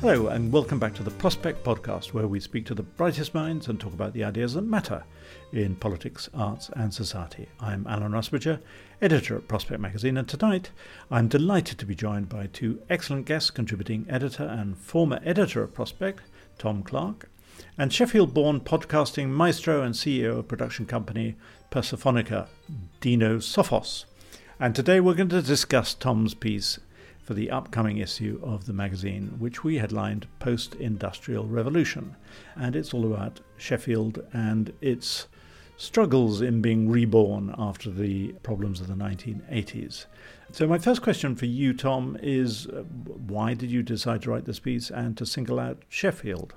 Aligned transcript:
Hello, 0.00 0.28
and 0.28 0.50
welcome 0.50 0.78
back 0.78 0.94
to 0.94 1.02
the 1.02 1.10
Prospect 1.10 1.62
Podcast, 1.62 2.14
where 2.14 2.26
we 2.26 2.40
speak 2.40 2.64
to 2.64 2.74
the 2.74 2.82
brightest 2.82 3.34
minds 3.34 3.68
and 3.68 3.78
talk 3.78 3.92
about 3.92 4.14
the 4.14 4.24
ideas 4.24 4.54
that 4.54 4.62
matter 4.62 5.04
in 5.52 5.76
politics, 5.76 6.26
arts, 6.32 6.70
and 6.74 6.94
society. 6.94 7.50
I'm 7.60 7.86
Alan 7.86 8.12
Rusbridger, 8.12 8.60
editor 9.02 9.36
at 9.36 9.46
Prospect 9.46 9.78
Magazine, 9.78 10.16
and 10.16 10.26
tonight 10.26 10.70
I'm 11.10 11.28
delighted 11.28 11.78
to 11.78 11.84
be 11.84 11.94
joined 11.94 12.30
by 12.30 12.46
two 12.46 12.80
excellent 12.88 13.26
guests, 13.26 13.50
contributing 13.50 14.06
editor 14.08 14.44
and 14.44 14.78
former 14.78 15.20
editor 15.22 15.62
of 15.62 15.74
Prospect, 15.74 16.22
Tom 16.56 16.82
Clark, 16.82 17.28
and 17.76 17.92
Sheffield 17.92 18.32
born 18.32 18.60
podcasting 18.60 19.28
maestro 19.28 19.82
and 19.82 19.94
CEO 19.94 20.38
of 20.38 20.48
production 20.48 20.86
company 20.86 21.36
Persephonica, 21.70 22.48
Dino 23.02 23.36
Sofos. 23.36 24.06
And 24.58 24.74
today 24.74 24.98
we're 24.98 25.12
going 25.12 25.28
to 25.28 25.42
discuss 25.42 25.92
Tom's 25.92 26.32
piece 26.32 26.78
for 27.30 27.34
the 27.34 27.52
upcoming 27.52 27.98
issue 27.98 28.40
of 28.42 28.66
the 28.66 28.72
magazine, 28.72 29.32
which 29.38 29.62
we 29.62 29.78
headlined 29.78 30.26
Post 30.40 30.74
Industrial 30.74 31.46
Revolution. 31.46 32.16
And 32.56 32.74
it's 32.74 32.92
all 32.92 33.06
about 33.06 33.38
Sheffield 33.56 34.20
and 34.32 34.72
its 34.80 35.28
struggles 35.76 36.40
in 36.40 36.60
being 36.60 36.90
reborn 36.90 37.54
after 37.56 37.88
the 37.88 38.32
problems 38.42 38.80
of 38.80 38.88
the 38.88 38.94
1980s. 38.94 40.06
So, 40.50 40.66
my 40.66 40.78
first 40.78 41.02
question 41.02 41.36
for 41.36 41.46
you, 41.46 41.72
Tom, 41.72 42.18
is 42.20 42.66
uh, 42.66 42.82
why 43.28 43.54
did 43.54 43.70
you 43.70 43.84
decide 43.84 44.22
to 44.22 44.30
write 44.30 44.44
this 44.44 44.58
piece 44.58 44.90
and 44.90 45.16
to 45.16 45.24
single 45.24 45.60
out 45.60 45.84
Sheffield? 45.88 46.54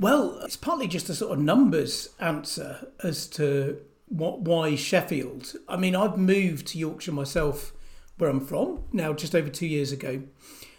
Well, 0.00 0.40
it's 0.40 0.56
partly 0.56 0.88
just 0.88 1.08
a 1.08 1.14
sort 1.14 1.38
of 1.38 1.38
numbers 1.38 2.08
answer 2.18 2.88
as 3.04 3.28
to 3.28 3.80
what 4.08 4.40
why 4.40 4.74
Sheffield. 4.74 5.54
I 5.68 5.76
mean, 5.76 5.94
I've 5.94 6.18
moved 6.18 6.66
to 6.66 6.78
Yorkshire 6.78 7.12
myself 7.12 7.73
where 8.18 8.30
I'm 8.30 8.40
from 8.40 8.84
now 8.92 9.12
just 9.12 9.34
over 9.34 9.48
two 9.48 9.66
years 9.66 9.92
ago. 9.92 10.22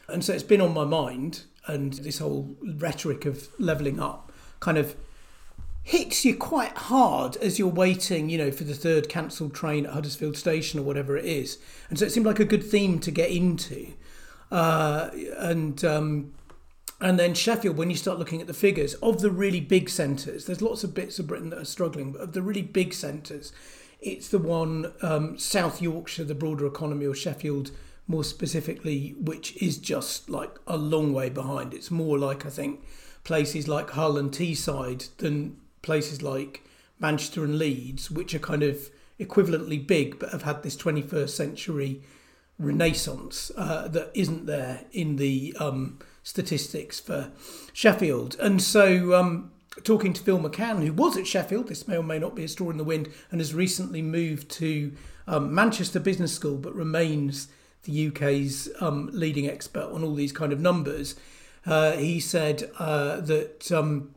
And 0.07 0.23
so 0.23 0.33
it's 0.33 0.43
been 0.43 0.61
on 0.61 0.73
my 0.73 0.85
mind, 0.85 1.43
and 1.67 1.93
this 1.93 2.19
whole 2.19 2.55
rhetoric 2.61 3.25
of 3.25 3.49
levelling 3.59 3.99
up 3.99 4.31
kind 4.59 4.77
of 4.77 4.95
hits 5.83 6.25
you 6.25 6.35
quite 6.35 6.75
hard 6.75 7.37
as 7.37 7.59
you're 7.59 7.67
waiting, 7.67 8.29
you 8.29 8.37
know, 8.37 8.51
for 8.51 8.63
the 8.63 8.73
third 8.73 9.07
cancelled 9.07 9.53
train 9.53 9.85
at 9.85 9.93
Huddersfield 9.93 10.35
Station 10.35 10.79
or 10.79 10.83
whatever 10.83 11.15
it 11.15 11.25
is. 11.25 11.59
And 11.89 11.99
so 11.99 12.05
it 12.05 12.11
seemed 12.11 12.25
like 12.25 12.39
a 12.39 12.45
good 12.45 12.63
theme 12.63 12.99
to 12.99 13.11
get 13.11 13.29
into. 13.29 13.93
Uh, 14.51 15.09
and 15.37 15.83
um, 15.85 16.33
and 17.01 17.19
then 17.19 17.33
Sheffield, 17.33 17.77
when 17.77 17.89
you 17.89 17.97
start 17.97 18.19
looking 18.19 18.41
at 18.41 18.47
the 18.47 18.53
figures 18.53 18.93
of 18.95 19.21
the 19.21 19.29
really 19.29 19.59
big 19.59 19.89
centres, 19.89 20.45
there's 20.45 20.61
lots 20.61 20.83
of 20.83 20.93
bits 20.93 21.19
of 21.19 21.27
Britain 21.27 21.49
that 21.49 21.59
are 21.59 21.65
struggling, 21.65 22.13
but 22.13 22.21
of 22.21 22.33
the 22.33 22.41
really 22.41 22.61
big 22.61 22.93
centres, 22.93 23.51
it's 23.99 24.27
the 24.27 24.39
one 24.39 24.93
um, 25.01 25.37
South 25.37 25.81
Yorkshire, 25.81 26.23
the 26.23 26.35
broader 26.35 26.65
economy, 26.65 27.05
or 27.05 27.15
Sheffield 27.15 27.71
more 28.07 28.23
specifically, 28.23 29.15
which 29.19 29.61
is 29.61 29.77
just 29.77 30.29
like 30.29 30.57
a 30.67 30.77
long 30.77 31.13
way 31.13 31.29
behind. 31.29 31.73
It's 31.73 31.89
more 31.89 32.17
like 32.17 32.45
I 32.45 32.49
think 32.49 32.83
places 33.23 33.67
like 33.67 33.91
Hull 33.91 34.17
and 34.17 34.31
Teesside 34.31 35.15
than 35.17 35.57
places 35.81 36.21
like 36.21 36.63
Manchester 36.99 37.43
and 37.43 37.57
Leeds, 37.57 38.11
which 38.11 38.33
are 38.35 38.39
kind 38.39 38.63
of 38.63 38.89
equivalently 39.19 39.85
big 39.85 40.19
but 40.19 40.31
have 40.31 40.43
had 40.43 40.61
this 40.61 40.75
21st 40.75 41.29
century 41.29 42.01
renaissance 42.59 43.51
uh, 43.57 43.87
that 43.87 44.11
isn't 44.13 44.45
there 44.45 44.85
in 44.91 45.15
the 45.17 45.55
um, 45.59 45.99
statistics 46.23 46.99
for 46.99 47.31
Sheffield. 47.73 48.35
And 48.39 48.61
so 48.61 49.13
um, 49.13 49.51
talking 49.83 50.13
to 50.13 50.21
Phil 50.21 50.39
McCann, 50.39 50.83
who 50.83 50.93
was 50.93 51.17
at 51.17 51.27
Sheffield, 51.27 51.67
this 51.67 51.87
may 51.87 51.97
or 51.97 52.03
may 52.03 52.19
not 52.19 52.35
be 52.35 52.43
a 52.43 52.47
story 52.47 52.71
in 52.71 52.77
the 52.77 52.83
wind, 52.83 53.09
and 53.31 53.41
has 53.41 53.53
recently 53.53 54.01
moved 54.01 54.49
to 54.51 54.93
um, 55.27 55.53
Manchester 55.53 55.99
Business 55.99 56.33
School, 56.33 56.57
but 56.57 56.75
remains 56.75 57.47
the 57.83 58.07
UK's 58.07 58.69
um, 58.79 59.09
leading 59.13 59.47
expert 59.47 59.89
on 59.91 60.03
all 60.03 60.15
these 60.15 60.31
kind 60.31 60.53
of 60.53 60.59
numbers. 60.59 61.15
Uh, 61.65 61.93
he 61.93 62.19
said 62.19 62.69
uh, 62.79 63.19
that 63.21 63.71
um, 63.71 64.13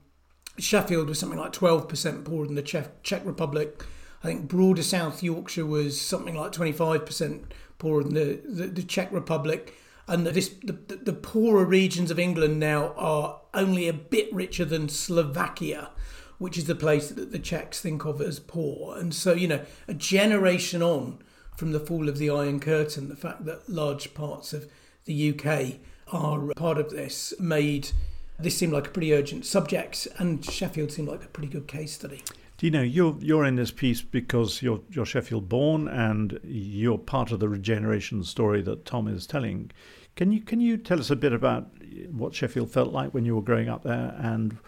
Sheffield 0.59 1.09
was 1.09 1.19
something 1.19 1.39
like 1.39 1.53
12% 1.53 2.25
poorer 2.25 2.47
than 2.47 2.55
the 2.55 2.63
Czech, 2.63 3.03
Czech 3.03 3.25
Republic. 3.25 3.85
I 4.23 4.27
think 4.27 4.49
broader 4.49 4.83
South 4.83 5.23
Yorkshire 5.23 5.67
was 5.67 6.01
something 6.01 6.35
like 6.35 6.53
25% 6.53 7.45
poorer 7.79 8.03
than 8.03 8.15
the, 8.15 8.41
the, 8.45 8.67
the 8.67 8.83
Czech 8.83 9.13
Republic 9.13 9.75
and 10.09 10.27
this, 10.27 10.49
the, 10.63 10.73
the 11.03 11.13
poorer 11.13 11.65
regions 11.65 12.11
of 12.11 12.19
England 12.19 12.59
now 12.59 12.95
are 12.97 13.41
only 13.55 13.89
a 13.89 13.93
bit 13.93 14.33
richer 14.33 14.65
than 14.65 14.89
Slovakia, 14.89 15.91
which 16.39 16.57
is 16.57 16.65
the 16.65 16.75
place 16.75 17.11
that 17.11 17.31
the 17.31 17.39
Czechs 17.39 17.81
think 17.81 18.05
of 18.05 18.21
as 18.21 18.41
poor. 18.41 18.97
And 18.97 19.15
so, 19.15 19.33
you 19.35 19.47
know, 19.47 19.65
a 19.87 19.95
generation 19.95 20.83
on 20.83 21.19
from 21.57 21.73
the 21.73 21.81
fall 21.81 22.09
of 22.09 22.19
the 22.19 22.31
Iron 22.31 22.61
Curtain, 22.61 23.09
the 23.09 23.17
fact 23.17 23.45
that 23.45 23.69
large 23.69 24.15
parts 24.15 24.53
of 24.53 24.71
the 25.05 25.31
UK 25.31 25.81
are 26.13 26.53
part 26.55 26.79
of 26.79 26.91
this 26.91 27.35
made 27.39 27.91
this 28.39 28.57
seem 28.57 28.71
like 28.71 28.87
a 28.87 28.91
pretty 28.91 29.13
urgent 29.13 29.45
subject, 29.45 30.07
and 30.17 30.45
Sheffield 30.45 30.93
seemed 30.93 31.09
like 31.09 31.25
a 31.25 31.29
pretty 31.29 31.49
good 31.49 31.67
case 31.67 31.93
study. 31.93 32.23
Know 32.61 32.83
you're 32.83 33.17
you're 33.21 33.45
in 33.45 33.55
this 33.55 33.71
piece 33.71 34.03
because 34.03 34.63
you're 34.63 34.81
you're 34.91 35.07
Sheffield 35.07 35.49
born 35.49 35.87
and 35.87 36.41
you're 36.43 36.99
part 36.99 37.31
of 37.31 37.39
the 37.39 37.49
regeneration 37.49 38.25
story 38.25 38.63
that 38.63 38.85
Tom 38.85 39.07
is 39.07 39.27
telling. 39.29 39.71
Can 40.17 40.33
you 40.33 40.41
can 40.41 40.61
you 40.61 40.77
tell 40.77 40.99
us 40.99 41.09
a 41.09 41.17
bit 41.17 41.33
about 41.33 41.71
what 42.11 42.35
Sheffield 42.35 42.71
felt 42.71 42.93
like 42.93 43.15
when 43.15 43.25
you 43.25 43.37
were 43.37 43.43
growing 43.43 43.69
up 43.69 43.85
there, 43.85 44.15
and 44.19 44.59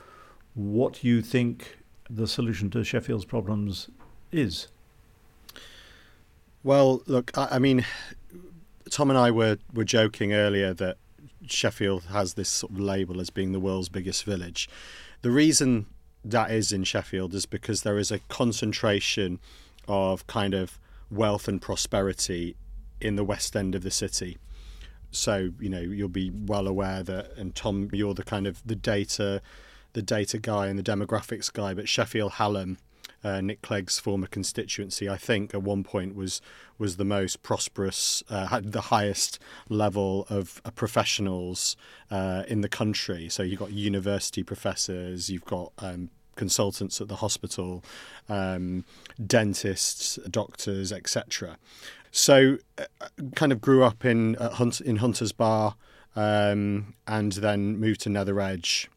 what 0.54 1.02
you 1.02 1.20
think 1.20 1.78
the 2.08 2.28
solution 2.28 2.70
to 2.70 2.84
Sheffield's 2.84 3.24
problems 3.24 3.88
is? 4.30 4.68
Well, 6.62 7.02
look, 7.06 7.36
I, 7.36 7.48
I 7.52 7.58
mean, 7.58 7.84
Tom 8.88 9.10
and 9.10 9.18
I 9.18 9.32
were 9.32 9.58
were 9.74 9.84
joking 9.84 10.32
earlier 10.32 10.72
that 10.74 10.96
Sheffield 11.48 12.04
has 12.04 12.34
this 12.34 12.48
sort 12.48 12.72
of 12.72 12.78
label 12.78 13.20
as 13.20 13.30
being 13.30 13.50
the 13.50 13.60
world's 13.60 13.88
biggest 13.88 14.22
village. 14.22 14.68
The 15.22 15.32
reason 15.32 15.86
that 16.24 16.50
is 16.50 16.72
in 16.72 16.84
Sheffield 16.84 17.34
is 17.34 17.46
because 17.46 17.82
there 17.82 17.98
is 17.98 18.10
a 18.10 18.18
concentration 18.28 19.38
of 19.88 20.26
kind 20.26 20.54
of 20.54 20.78
wealth 21.10 21.48
and 21.48 21.60
prosperity 21.60 22.56
in 23.00 23.16
the 23.16 23.24
west 23.24 23.56
end 23.56 23.74
of 23.74 23.82
the 23.82 23.90
city. 23.90 24.38
So 25.10 25.50
you 25.58 25.68
know 25.68 25.80
you'll 25.80 26.08
be 26.08 26.30
well 26.30 26.68
aware 26.68 27.02
that 27.02 27.36
and 27.36 27.54
Tom 27.54 27.90
you're 27.92 28.14
the 28.14 28.22
kind 28.22 28.46
of 28.46 28.62
the 28.64 28.76
data 28.76 29.42
the 29.92 30.02
data 30.02 30.38
guy 30.38 30.68
and 30.68 30.78
the 30.78 30.84
demographics 30.84 31.52
guy 31.52 31.74
but 31.74 31.88
Sheffield 31.88 32.32
Hallam 32.32 32.78
uh, 33.22 33.40
Nick 33.40 33.62
Clegg's 33.62 33.98
former 33.98 34.26
constituency 34.26 35.08
I 35.08 35.16
think 35.16 35.54
at 35.54 35.62
one 35.62 35.84
point 35.84 36.14
was 36.14 36.40
was 36.78 36.96
the 36.96 37.04
most 37.04 37.42
prosperous 37.42 38.22
uh, 38.30 38.46
had 38.46 38.72
the 38.72 38.82
highest 38.82 39.38
level 39.68 40.26
of 40.30 40.60
uh, 40.64 40.70
professionals 40.70 41.76
uh, 42.10 42.44
in 42.48 42.62
the 42.62 42.68
country. 42.68 43.28
So 43.28 43.42
you've 43.42 43.60
got 43.60 43.72
university 43.72 44.42
professors 44.42 45.30
you've 45.30 45.44
got 45.44 45.72
um, 45.78 46.10
consultants 46.36 47.00
at 47.00 47.08
the 47.08 47.16
hospital 47.16 47.84
um, 48.28 48.84
dentists 49.26 50.18
doctors 50.30 50.92
etc 50.92 51.58
so, 52.10 52.58
uh, 52.78 52.84
kind 53.36 53.52
of 53.52 53.60
grew 53.60 53.84
up 53.84 54.04
in 54.04 54.36
uh, 54.36 54.50
Hunt 54.50 54.80
in 54.80 54.96
Hunters 54.96 55.32
Bar, 55.32 55.76
um, 56.16 56.94
and 57.06 57.32
then 57.32 57.78
moved 57.78 58.00
to 58.02 58.08
Nether 58.08 58.40
Edge, 58.40 58.90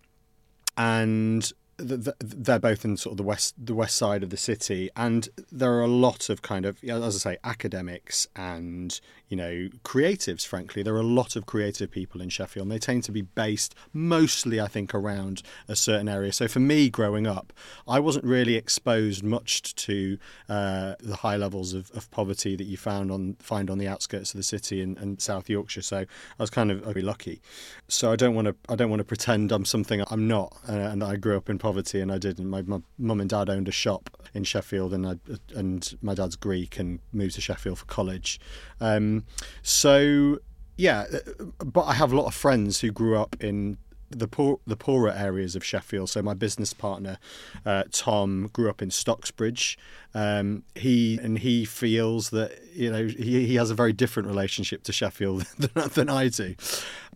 and 0.78 1.52
they're 1.84 2.60
both 2.60 2.86
in 2.86 2.98
sort 2.98 3.14
of 3.14 3.18
the 3.18 3.24
west 3.24 3.54
the 3.58 3.76
west 3.76 3.96
side 3.96 4.24
of 4.24 4.30
the 4.30 4.38
city, 4.38 4.90
and 4.96 5.30
there 5.52 5.74
are 5.74 5.82
a 5.82 5.88
lot 5.88 6.30
of 6.30 6.42
kind 6.42 6.66
of 6.66 6.84
as 6.84 7.26
I 7.26 7.32
say 7.32 7.38
academics 7.44 8.28
and 8.36 9.00
you 9.34 9.38
know 9.38 9.68
creatives. 9.84 10.46
Frankly, 10.46 10.84
there 10.84 10.94
are 10.94 11.00
a 11.00 11.02
lot 11.22 11.36
of 11.36 11.48
creative 11.48 11.90
people 11.90 12.22
in 12.22 12.30
Sheffield. 12.30 12.66
and 12.66 12.72
They 12.72 12.78
tend 12.78 13.04
to 13.06 13.12
be 13.12 13.24
based 13.24 13.74
mostly, 13.92 14.62
I 14.62 14.68
think, 14.68 14.94
around 14.94 15.42
a 15.68 15.76
certain 15.76 16.08
area. 16.08 16.32
So 16.32 16.48
for 16.48 16.60
me, 16.60 16.88
growing 16.92 17.26
up, 17.26 17.52
I 17.88 18.00
wasn't 18.00 18.26
really 18.26 18.54
exposed 18.54 19.24
much 19.24 19.74
to 19.88 20.20
uh, 20.48 20.94
the 21.00 21.16
high 21.16 21.36
levels 21.36 21.74
of, 21.74 21.90
of, 21.96 22.12
poverty 22.12 22.56
that 22.56 22.66
you 22.66 22.78
found 22.78 23.10
on 23.10 23.36
find 23.40 23.72
on 23.72 23.80
the 23.80 23.88
outskirts 23.88 24.36
of 24.36 24.38
the 24.38 24.44
city 24.44 24.84
and, 24.84 25.00
in 25.00 25.18
South 25.18 25.50
Yorkshire. 25.50 25.82
So 25.82 25.98
I 25.98 26.06
was 26.38 26.52
kind 26.52 26.70
of 26.70 26.82
very 26.82 27.02
lucky. 27.02 27.42
So 27.88 28.12
I 28.12 28.16
don't 28.16 28.36
want 28.36 28.50
to 28.50 28.56
I 28.70 28.76
don't 28.76 28.92
want 28.92 29.00
to 29.00 29.04
pretend 29.04 29.52
I'm 29.52 29.66
something 29.66 30.04
I'm 30.12 30.28
not. 30.28 30.56
Uh, 30.70 30.74
and 30.74 31.04
I 31.04 31.16
grew 31.16 31.38
up 31.38 31.50
in 31.50 31.58
poverty, 31.58 32.02
and 32.02 32.12
I 32.12 32.20
didn't. 32.20 32.48
My, 32.48 32.62
my 32.62 32.82
mum 33.00 33.20
and 33.20 33.32
dad 33.32 33.50
owned 33.50 33.68
a 33.68 33.72
shop 33.72 34.12
in 34.36 34.44
Sheffield, 34.44 34.94
and 34.94 35.08
I, 35.08 35.16
and 35.56 35.98
my 36.04 36.14
dad's 36.14 36.36
Greek 36.36 36.78
and 36.78 37.00
moved 37.12 37.34
to 37.34 37.42
Sheffield 37.42 37.80
for 37.80 37.86
college. 37.86 38.40
Um, 38.80 39.23
so 39.62 40.40
yeah, 40.78 41.06
uh, 41.14 41.46
but 41.64 41.84
I 41.84 41.94
have 41.94 42.12
a 42.12 42.16
lot 42.16 42.26
of 42.26 42.34
friends 42.34 42.82
who 42.82 42.92
grew 42.92 43.18
up 43.18 43.36
in 43.40 43.78
the 44.10 44.28
poor 44.28 44.60
the 44.66 44.76
poorer 44.76 45.12
areas 45.12 45.56
of 45.56 45.64
Sheffield. 45.64 46.10
So 46.10 46.22
my 46.22 46.34
business 46.34 46.74
partner 46.74 47.18
uh, 47.66 47.84
Tom 47.92 48.50
grew 48.54 48.70
up 48.70 48.82
in 48.82 48.90
Stocksbridge. 48.90 49.76
Um, 50.14 50.64
he 50.76 51.20
and 51.22 51.40
he 51.40 51.66
feels 51.66 52.30
that 52.30 52.58
you 52.74 52.92
know 52.92 53.08
he, 53.08 53.46
he 53.46 53.56
has 53.56 53.70
a 53.70 53.76
very 53.76 53.94
different 53.94 54.28
relationship 54.28 54.84
to 54.84 54.94
Sheffield 54.94 55.42
than, 55.58 55.90
than 55.90 56.10
I 56.10 56.30
do. 56.30 56.56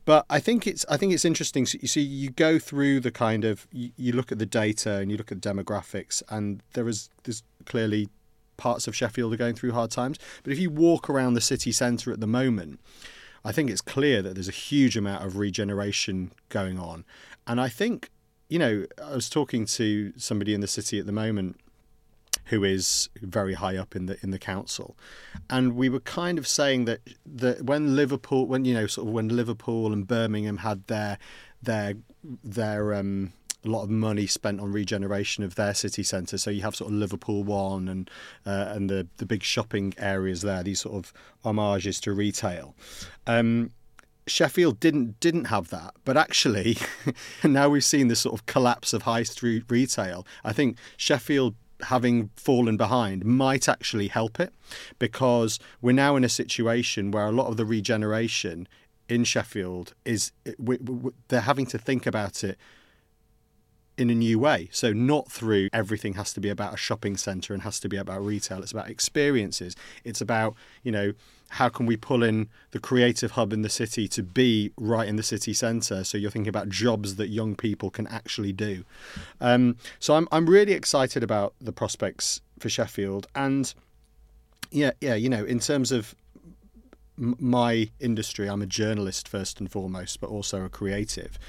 But 0.06 0.26
I 0.30 0.40
think 0.40 0.66
it's 0.68 0.86
I 0.90 0.98
think 0.98 1.14
it's 1.14 1.26
interesting. 1.26 1.66
So 1.66 1.78
you 1.82 1.88
see, 1.88 2.02
you 2.02 2.30
go 2.30 2.60
through 2.60 3.02
the 3.02 3.12
kind 3.12 3.44
of 3.44 3.68
you, 3.72 3.92
you 3.98 4.14
look 4.14 4.32
at 4.32 4.40
the 4.40 4.46
data 4.46 4.96
and 4.96 5.12
you 5.12 5.18
look 5.18 5.32
at 5.32 5.40
demographics, 5.40 6.24
and 6.30 6.64
there 6.74 6.88
is 6.88 7.10
there's 7.24 7.44
clearly 7.66 8.10
parts 8.58 8.88
of 8.88 8.96
Sheffield 8.96 9.34
are 9.34 9.38
going 9.38 9.56
through 9.56 9.72
hard 9.72 9.92
times. 9.92 10.18
But 10.44 10.52
if 10.52 10.60
you 10.60 10.70
walk 10.70 11.10
around 11.10 11.34
the 11.34 11.42
city 11.42 11.72
centre 11.72 12.12
at 12.12 12.20
the 12.20 12.28
moment, 12.28 12.80
I 13.46 13.52
think 13.52 13.70
it's 13.70 13.82
clear 13.82 14.22
that 14.22 14.34
there's 14.34 14.50
a 14.50 14.52
huge 14.52 14.98
amount 14.98 15.24
of 15.24 15.38
regeneration 15.38 16.32
going 16.50 16.78
on. 16.80 17.06
And 17.46 17.62
I 17.62 17.70
think, 17.70 18.10
you 18.50 18.60
know, 18.60 18.86
I 19.04 19.14
was 19.14 19.30
talking 19.30 19.66
to 19.66 20.14
somebody 20.18 20.54
in 20.54 20.62
the 20.62 20.68
city 20.68 21.00
at 21.00 21.06
the 21.06 21.12
moment 21.12 21.58
who 22.46 22.64
is 22.64 23.10
very 23.22 23.54
high 23.54 23.76
up 23.76 23.96
in 23.96 24.06
the 24.06 24.18
in 24.24 24.32
the 24.32 24.40
council, 24.40 24.98
and 25.50 25.76
we 25.76 25.90
were 25.90 26.00
kind 26.00 26.38
of 26.38 26.48
saying 26.48 26.86
that 26.86 27.02
that 27.26 27.64
when 27.64 27.96
Liverpool, 27.96 28.48
when 28.48 28.64
you 28.66 28.74
know, 28.74 28.88
sort 28.88 29.08
of 29.08 29.14
when 29.14 29.30
Liverpool 29.30 29.92
and 29.92 30.08
Birmingham 30.08 30.58
had 30.58 30.88
their 30.88 31.18
their 31.62 31.96
their 32.44 32.94
um, 32.94 33.34
a 33.66 33.70
lot 33.70 33.84
of 33.84 33.90
money 33.90 34.28
spent 34.28 34.60
on 34.60 34.72
regeneration 34.72 35.44
of 35.44 35.56
their 35.56 35.74
city 35.74 36.04
centre. 36.04 36.38
So 36.38 36.50
you 36.50 36.62
have 36.62 36.76
sort 36.76 36.92
of 36.92 36.98
Liverpool 36.98 37.44
One 37.44 37.88
and 37.88 38.10
uh, 38.46 38.68
and 38.70 38.90
the 38.90 39.08
the 39.18 39.26
big 39.26 39.44
shopping 39.44 39.94
areas 39.98 40.42
there. 40.42 40.64
These 40.64 40.82
sort 40.82 40.96
of 40.96 41.14
homages 41.44 42.00
to 42.02 42.14
retail. 42.14 42.76
Um, 43.26 43.72
Sheffield 44.28 44.80
didn't 44.80 45.20
didn't 45.20 45.46
have 45.46 45.70
that, 45.70 45.94
but 46.06 46.18
actually, 46.18 46.78
now 47.44 47.70
we've 47.70 47.84
seen 47.84 48.08
this 48.08 48.22
sort 48.22 48.36
of 48.36 48.46
collapse 48.46 48.94
of 48.94 49.04
high 49.04 49.24
street 49.24 49.64
retail. 49.70 50.26
I 50.44 50.54
think 50.54 50.78
Sheffield 50.98 51.56
having 51.84 52.30
fallen 52.36 52.76
behind 52.76 53.24
might 53.24 53.70
actually 53.70 54.08
help 54.08 54.40
it 54.40 54.52
because 54.98 55.60
we're 55.82 55.92
now 55.92 56.16
in 56.16 56.24
a 56.24 56.30
situation 56.30 57.12
where 57.12 57.28
a 57.28 57.32
lot 57.32 57.48
of 57.48 57.58
the 57.58 57.66
regeneration 57.66 58.68
in 59.08 59.24
Sheffield 59.24 59.94
is 60.04 60.32
we, 60.58 60.78
we, 60.78 61.12
they're 61.28 61.42
having 61.42 61.68
to 61.68 61.78
think 61.78 62.06
about 62.06 62.44
it 62.44 62.58
in 63.98 64.10
a 64.10 64.16
new 64.16 64.40
way. 64.40 64.70
So, 64.72 64.94
not 64.94 65.32
through 65.32 65.70
everything 65.74 66.14
has 66.14 66.34
to 66.34 66.40
be 66.40 66.50
about 66.50 66.74
a 66.74 66.78
shopping 66.78 67.18
centre 67.18 67.54
and 67.54 67.64
has 67.64 67.80
to 67.82 67.90
be 67.90 67.98
about 67.98 68.24
retail. 68.24 68.62
It's 68.62 68.72
about 68.72 68.90
experiences. 68.90 69.76
It's 70.04 70.22
about, 70.22 70.56
you 70.84 70.92
know, 70.92 71.14
how 71.50 71.70
can 71.70 71.86
we 71.86 71.96
pull 71.96 72.24
in 72.24 72.50
the 72.72 72.80
creative 72.80 73.32
hub 73.32 73.54
in 73.54 73.62
the 73.62 73.70
city 73.70 74.08
to 74.10 74.22
be 74.22 74.72
right 74.78 75.08
in 75.08 75.16
the 75.16 75.24
city 75.24 75.54
centre? 75.54 76.04
So, 76.04 76.18
you're 76.18 76.32
thinking 76.32 76.50
about 76.50 76.70
jobs 76.70 77.16
that 77.16 77.28
young 77.30 77.56
people 77.56 77.90
can 77.90 78.08
actually 78.08 78.54
do. 78.54 78.84
Um, 79.42 79.78
so, 80.00 80.16
I'm, 80.16 80.28
I'm 80.32 80.48
really 80.48 80.74
excited 80.74 81.24
about 81.24 81.54
the 81.60 81.72
prospects 81.72 82.42
for 82.60 82.70
Sheffield. 82.70 83.28
And 83.36 83.74
yeah, 84.72 84.92
yeah, 85.02 85.16
you 85.16 85.30
know, 85.30 85.44
in 85.44 85.60
terms 85.60 85.92
of 85.92 86.16
my 87.18 87.90
industry, 88.00 88.48
I'm 88.48 88.62
a 88.62 88.68
journalist 88.68 89.28
first 89.28 89.60
and 89.60 89.72
foremost, 89.72 90.20
but 90.22 90.30
also 90.30 90.64
a 90.64 90.70
creative. 90.70 91.40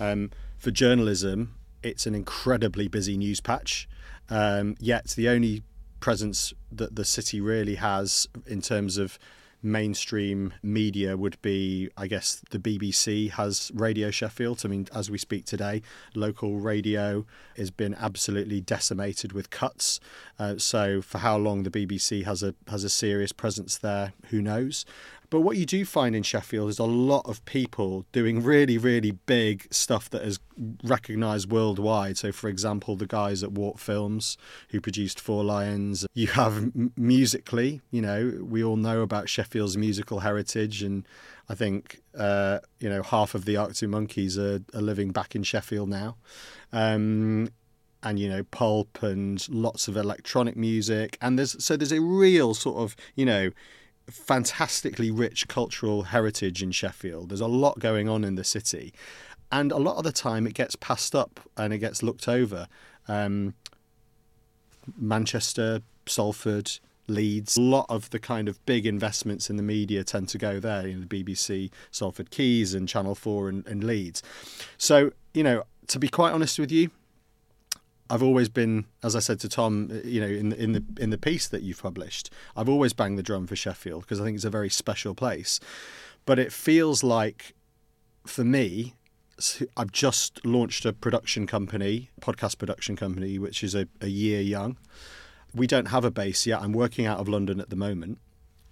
Um, 0.00 0.30
for 0.58 0.70
journalism, 0.70 1.54
it's 1.82 2.06
an 2.06 2.14
incredibly 2.14 2.88
busy 2.88 3.16
news 3.16 3.40
patch. 3.40 3.88
Um, 4.30 4.76
yet 4.78 5.08
the 5.08 5.28
only 5.28 5.62
presence 6.00 6.52
that 6.70 6.96
the 6.96 7.04
city 7.04 7.40
really 7.40 7.76
has 7.76 8.28
in 8.46 8.60
terms 8.60 8.98
of 8.98 9.18
mainstream 9.62 10.52
media 10.62 11.16
would 11.16 11.40
be, 11.40 11.88
I 11.96 12.08
guess, 12.08 12.42
the 12.50 12.58
BBC 12.58 13.30
has 13.30 13.70
Radio 13.74 14.10
Sheffield. 14.10 14.62
I 14.64 14.68
mean, 14.68 14.88
as 14.94 15.10
we 15.10 15.18
speak 15.18 15.44
today, 15.44 15.82
local 16.14 16.58
radio 16.58 17.24
has 17.56 17.70
been 17.70 17.94
absolutely 17.94 18.60
decimated 18.60 19.32
with 19.32 19.50
cuts. 19.50 20.00
Uh, 20.38 20.58
so, 20.58 21.00
for 21.00 21.18
how 21.18 21.36
long 21.36 21.62
the 21.62 21.70
BBC 21.70 22.24
has 22.24 22.42
a 22.42 22.54
has 22.68 22.84
a 22.84 22.88
serious 22.88 23.32
presence 23.32 23.78
there, 23.78 24.12
who 24.30 24.42
knows? 24.42 24.84
But 25.32 25.40
what 25.40 25.56
you 25.56 25.64
do 25.64 25.86
find 25.86 26.14
in 26.14 26.22
Sheffield 26.22 26.68
is 26.68 26.78
a 26.78 26.84
lot 26.84 27.24
of 27.24 27.42
people 27.46 28.04
doing 28.12 28.42
really, 28.42 28.76
really 28.76 29.12
big 29.12 29.66
stuff 29.72 30.10
that 30.10 30.20
is 30.20 30.38
recognised 30.84 31.50
worldwide. 31.50 32.18
So, 32.18 32.32
for 32.32 32.50
example, 32.50 32.96
the 32.96 33.06
guys 33.06 33.42
at 33.42 33.50
Warp 33.50 33.78
Films 33.78 34.36
who 34.68 34.80
produced 34.82 35.18
Four 35.18 35.42
Lions. 35.42 36.04
You 36.12 36.26
have 36.26 36.70
musically, 36.98 37.80
you 37.90 38.02
know, 38.02 38.40
we 38.42 38.62
all 38.62 38.76
know 38.76 39.00
about 39.00 39.30
Sheffield's 39.30 39.78
musical 39.78 40.20
heritage, 40.20 40.82
and 40.82 41.08
I 41.48 41.54
think 41.54 42.02
uh, 42.14 42.58
you 42.78 42.90
know 42.90 43.02
half 43.02 43.34
of 43.34 43.46
the 43.46 43.56
Arctic 43.56 43.88
Monkeys 43.88 44.38
are, 44.38 44.60
are 44.74 44.82
living 44.82 45.12
back 45.12 45.34
in 45.34 45.44
Sheffield 45.44 45.88
now. 45.88 46.16
Um, 46.74 47.48
and 48.02 48.18
you 48.18 48.28
know 48.28 48.42
Pulp 48.50 49.02
and 49.02 49.48
lots 49.48 49.88
of 49.88 49.96
electronic 49.96 50.56
music 50.56 51.16
and 51.22 51.38
there's 51.38 51.64
so 51.64 51.76
there's 51.76 51.92
a 51.92 52.00
real 52.00 52.52
sort 52.52 52.78
of 52.78 52.96
you 53.14 53.24
know 53.24 53.52
fantastically 54.12 55.10
rich 55.10 55.48
cultural 55.48 56.04
heritage 56.04 56.62
in 56.62 56.70
Sheffield. 56.70 57.30
There's 57.30 57.40
a 57.40 57.46
lot 57.46 57.78
going 57.78 58.08
on 58.08 58.24
in 58.24 58.34
the 58.36 58.44
city, 58.44 58.92
and 59.50 59.72
a 59.72 59.78
lot 59.78 59.96
of 59.96 60.04
the 60.04 60.12
time 60.12 60.46
it 60.46 60.54
gets 60.54 60.76
passed 60.76 61.14
up 61.14 61.40
and 61.56 61.72
it 61.72 61.78
gets 61.78 62.02
looked 62.02 62.28
over. 62.28 62.68
Um, 63.08 63.54
Manchester, 64.96 65.82
Salford, 66.06 66.78
Leeds. 67.08 67.56
A 67.56 67.60
lot 67.60 67.86
of 67.88 68.10
the 68.10 68.18
kind 68.18 68.48
of 68.48 68.64
big 68.66 68.86
investments 68.86 69.50
in 69.50 69.56
the 69.56 69.62
media 69.62 70.04
tend 70.04 70.28
to 70.30 70.38
go 70.38 70.60
there, 70.60 70.86
you 70.86 70.94
know, 70.94 71.04
the 71.04 71.24
BBC, 71.24 71.70
Salford 71.90 72.30
Quays, 72.30 72.74
and 72.74 72.88
Channel 72.88 73.14
4 73.14 73.48
and, 73.48 73.66
and 73.66 73.84
Leeds. 73.84 74.22
So, 74.78 75.12
you 75.34 75.42
know, 75.42 75.64
to 75.88 75.98
be 75.98 76.08
quite 76.08 76.32
honest 76.32 76.58
with 76.58 76.70
you, 76.70 76.90
I've 78.12 78.22
always 78.22 78.50
been, 78.50 78.84
as 79.02 79.16
I 79.16 79.20
said 79.20 79.40
to 79.40 79.48
Tom, 79.48 79.88
uh, 79.90 80.06
you 80.06 80.20
know, 80.20 80.26
in 80.26 80.50
the, 80.50 80.62
in 80.62 80.72
the 80.72 80.84
in 81.00 81.08
the 81.08 81.16
piece 81.16 81.48
that 81.48 81.62
you've 81.62 81.82
published, 81.82 82.28
I've 82.54 82.68
always 82.68 82.92
banged 82.92 83.16
the 83.16 83.22
drum 83.22 83.46
for 83.46 83.56
Sheffield 83.56 84.02
because 84.02 84.20
I 84.20 84.24
think 84.24 84.34
it's 84.34 84.44
a 84.44 84.50
very 84.50 84.68
special 84.68 85.14
place. 85.14 85.58
But 86.26 86.38
it 86.38 86.52
feels 86.52 87.02
like, 87.02 87.54
for 88.26 88.44
me, 88.44 88.94
I've 89.78 89.92
just 89.92 90.44
launched 90.44 90.84
a 90.84 90.92
production 90.92 91.46
company, 91.46 92.10
podcast 92.20 92.58
production 92.58 92.96
company, 92.96 93.38
which 93.38 93.64
is 93.64 93.74
a, 93.74 93.88
a 94.02 94.08
year 94.08 94.42
young. 94.42 94.76
We 95.54 95.66
don't 95.66 95.86
have 95.86 96.04
a 96.04 96.10
base 96.10 96.46
yet. 96.46 96.60
I'm 96.60 96.72
working 96.74 97.06
out 97.06 97.18
of 97.18 97.28
London 97.28 97.60
at 97.60 97.70
the 97.70 97.76
moment 97.76 98.18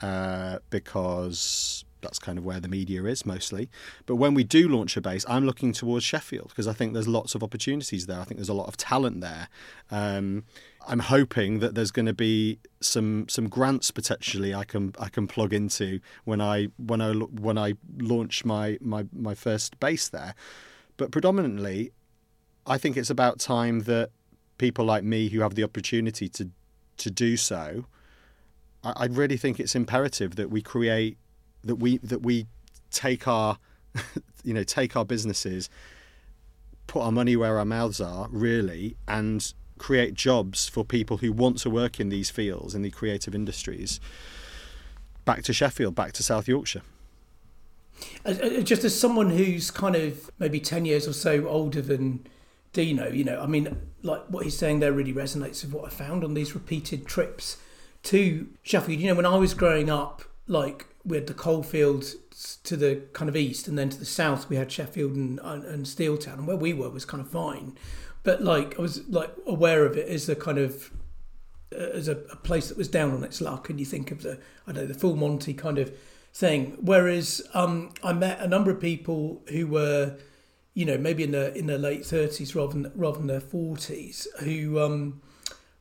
uh, 0.02 0.58
because 0.68 1.86
that's 2.00 2.18
kind 2.18 2.38
of 2.38 2.44
where 2.44 2.60
the 2.60 2.68
media 2.68 3.04
is 3.04 3.24
mostly. 3.24 3.70
But 4.06 4.16
when 4.16 4.34
we 4.34 4.44
do 4.44 4.68
launch 4.68 4.96
a 4.96 5.00
base, 5.00 5.24
I'm 5.28 5.44
looking 5.44 5.72
towards 5.72 6.04
Sheffield 6.04 6.48
because 6.48 6.66
I 6.66 6.72
think 6.72 6.94
there's 6.94 7.08
lots 7.08 7.34
of 7.34 7.42
opportunities 7.42 8.06
there. 8.06 8.20
I 8.20 8.24
think 8.24 8.38
there's 8.38 8.48
a 8.48 8.54
lot 8.54 8.68
of 8.68 8.76
talent 8.76 9.20
there. 9.20 9.48
Um, 9.90 10.44
I'm 10.86 11.00
hoping 11.00 11.60
that 11.60 11.74
there's 11.74 11.90
going 11.90 12.06
to 12.06 12.14
be 12.14 12.58
some 12.80 13.28
some 13.28 13.48
grants 13.48 13.90
potentially 13.90 14.54
I 14.54 14.64
can 14.64 14.94
I 14.98 15.08
can 15.08 15.26
plug 15.26 15.52
into 15.52 16.00
when 16.24 16.40
I 16.40 16.68
when 16.78 17.00
I 17.00 17.12
when 17.12 17.58
I 17.58 17.74
launch 17.98 18.44
my 18.44 18.78
my 18.80 19.06
my 19.12 19.34
first 19.34 19.78
base 19.80 20.08
there. 20.08 20.34
But 20.96 21.10
predominantly, 21.10 21.92
I 22.66 22.78
think 22.78 22.96
it's 22.96 23.10
about 23.10 23.38
time 23.38 23.80
that 23.80 24.10
people 24.58 24.84
like 24.84 25.04
me 25.04 25.28
who 25.28 25.40
have 25.40 25.54
the 25.54 25.64
opportunity 25.64 26.28
to 26.28 26.50
to 26.98 27.10
do 27.10 27.36
so. 27.36 27.86
I, 28.82 28.92
I 28.96 29.04
really 29.06 29.36
think 29.36 29.60
it's 29.60 29.74
imperative 29.74 30.36
that 30.36 30.50
we 30.50 30.62
create 30.62 31.18
that 31.64 31.76
we 31.76 31.98
that 31.98 32.22
we 32.22 32.46
take 32.90 33.26
our 33.28 33.58
you 34.44 34.54
know 34.54 34.62
take 34.62 34.96
our 34.96 35.04
businesses 35.04 35.68
put 36.86 37.02
our 37.02 37.12
money 37.12 37.36
where 37.36 37.58
our 37.58 37.64
mouths 37.64 38.00
are 38.00 38.28
really 38.30 38.96
and 39.06 39.54
create 39.78 40.14
jobs 40.14 40.68
for 40.68 40.84
people 40.84 41.18
who 41.18 41.32
want 41.32 41.58
to 41.58 41.70
work 41.70 41.98
in 41.98 42.08
these 42.08 42.30
fields 42.30 42.74
in 42.74 42.82
the 42.82 42.90
creative 42.90 43.34
industries 43.34 44.00
back 45.24 45.42
to 45.42 45.52
Sheffield 45.52 45.94
back 45.94 46.12
to 46.12 46.22
South 46.22 46.48
Yorkshire 46.48 46.82
uh, 48.24 48.30
uh, 48.30 48.46
uh, 48.46 48.60
just 48.60 48.84
as 48.84 48.98
someone 48.98 49.30
who's 49.30 49.70
kind 49.70 49.96
of 49.96 50.30
maybe 50.38 50.60
10 50.60 50.84
years 50.84 51.06
or 51.06 51.12
so 51.12 51.46
older 51.46 51.80
than 51.80 52.26
Dino, 52.72 53.08
you 53.08 53.24
know, 53.24 53.40
I 53.40 53.46
mean, 53.46 53.76
like 54.02 54.22
what 54.28 54.44
he's 54.44 54.56
saying 54.56 54.80
there 54.80 54.92
really 54.92 55.12
resonates 55.12 55.64
with 55.64 55.72
what 55.72 55.84
I 55.84 55.88
found 55.88 56.22
on 56.24 56.34
these 56.34 56.54
repeated 56.54 57.06
trips 57.06 57.56
to 58.04 58.48
Sheffield. 58.62 59.00
You 59.00 59.08
know, 59.08 59.14
when 59.14 59.26
I 59.26 59.36
was 59.36 59.54
growing 59.54 59.90
up, 59.90 60.22
like 60.50 60.86
we 61.04 61.16
had 61.16 61.26
the 61.26 61.34
coalfields 61.34 62.16
to 62.64 62.76
the 62.76 63.02
kind 63.12 63.28
of 63.28 63.36
east, 63.36 63.68
and 63.68 63.78
then 63.78 63.88
to 63.88 63.98
the 63.98 64.04
south 64.04 64.48
we 64.48 64.56
had 64.56 64.70
Sheffield 64.70 65.14
and, 65.14 65.38
and, 65.40 65.86
Steeltown, 65.86 66.34
and 66.34 66.46
where 66.46 66.56
we 66.56 66.72
were 66.72 66.90
was 66.90 67.04
kind 67.04 67.20
of 67.20 67.30
fine. 67.30 67.76
But 68.22 68.42
like 68.42 68.78
I 68.78 68.82
was 68.82 69.06
like 69.08 69.32
aware 69.46 69.86
of 69.86 69.96
it 69.96 70.08
as 70.08 70.28
a 70.28 70.36
kind 70.36 70.58
of 70.58 70.90
uh, 71.72 71.78
as 71.94 72.08
a, 72.08 72.16
a 72.32 72.36
place 72.36 72.68
that 72.68 72.76
was 72.76 72.88
down 72.88 73.12
on 73.12 73.24
its 73.24 73.40
luck, 73.40 73.70
and 73.70 73.78
you 73.78 73.86
think 73.86 74.10
of 74.10 74.22
the 74.22 74.38
I 74.66 74.72
don't 74.72 74.82
know 74.82 74.86
the 74.86 74.98
full 74.98 75.16
Monty 75.16 75.54
kind 75.54 75.78
of 75.78 75.96
thing. 76.34 76.76
Whereas 76.80 77.40
um, 77.54 77.92
I 78.02 78.12
met 78.12 78.40
a 78.40 78.48
number 78.48 78.70
of 78.70 78.80
people 78.80 79.42
who 79.48 79.66
were 79.68 80.16
you 80.74 80.84
know, 80.84 80.96
maybe 80.96 81.24
in 81.24 81.32
their 81.32 81.48
in 81.50 81.66
their 81.66 81.78
late 81.78 82.04
thirties 82.04 82.54
rather 82.54 82.72
than 82.72 82.92
rather 82.94 83.18
than 83.18 83.26
their 83.26 83.40
forties, 83.40 84.28
who 84.40 84.80
um, 84.80 85.20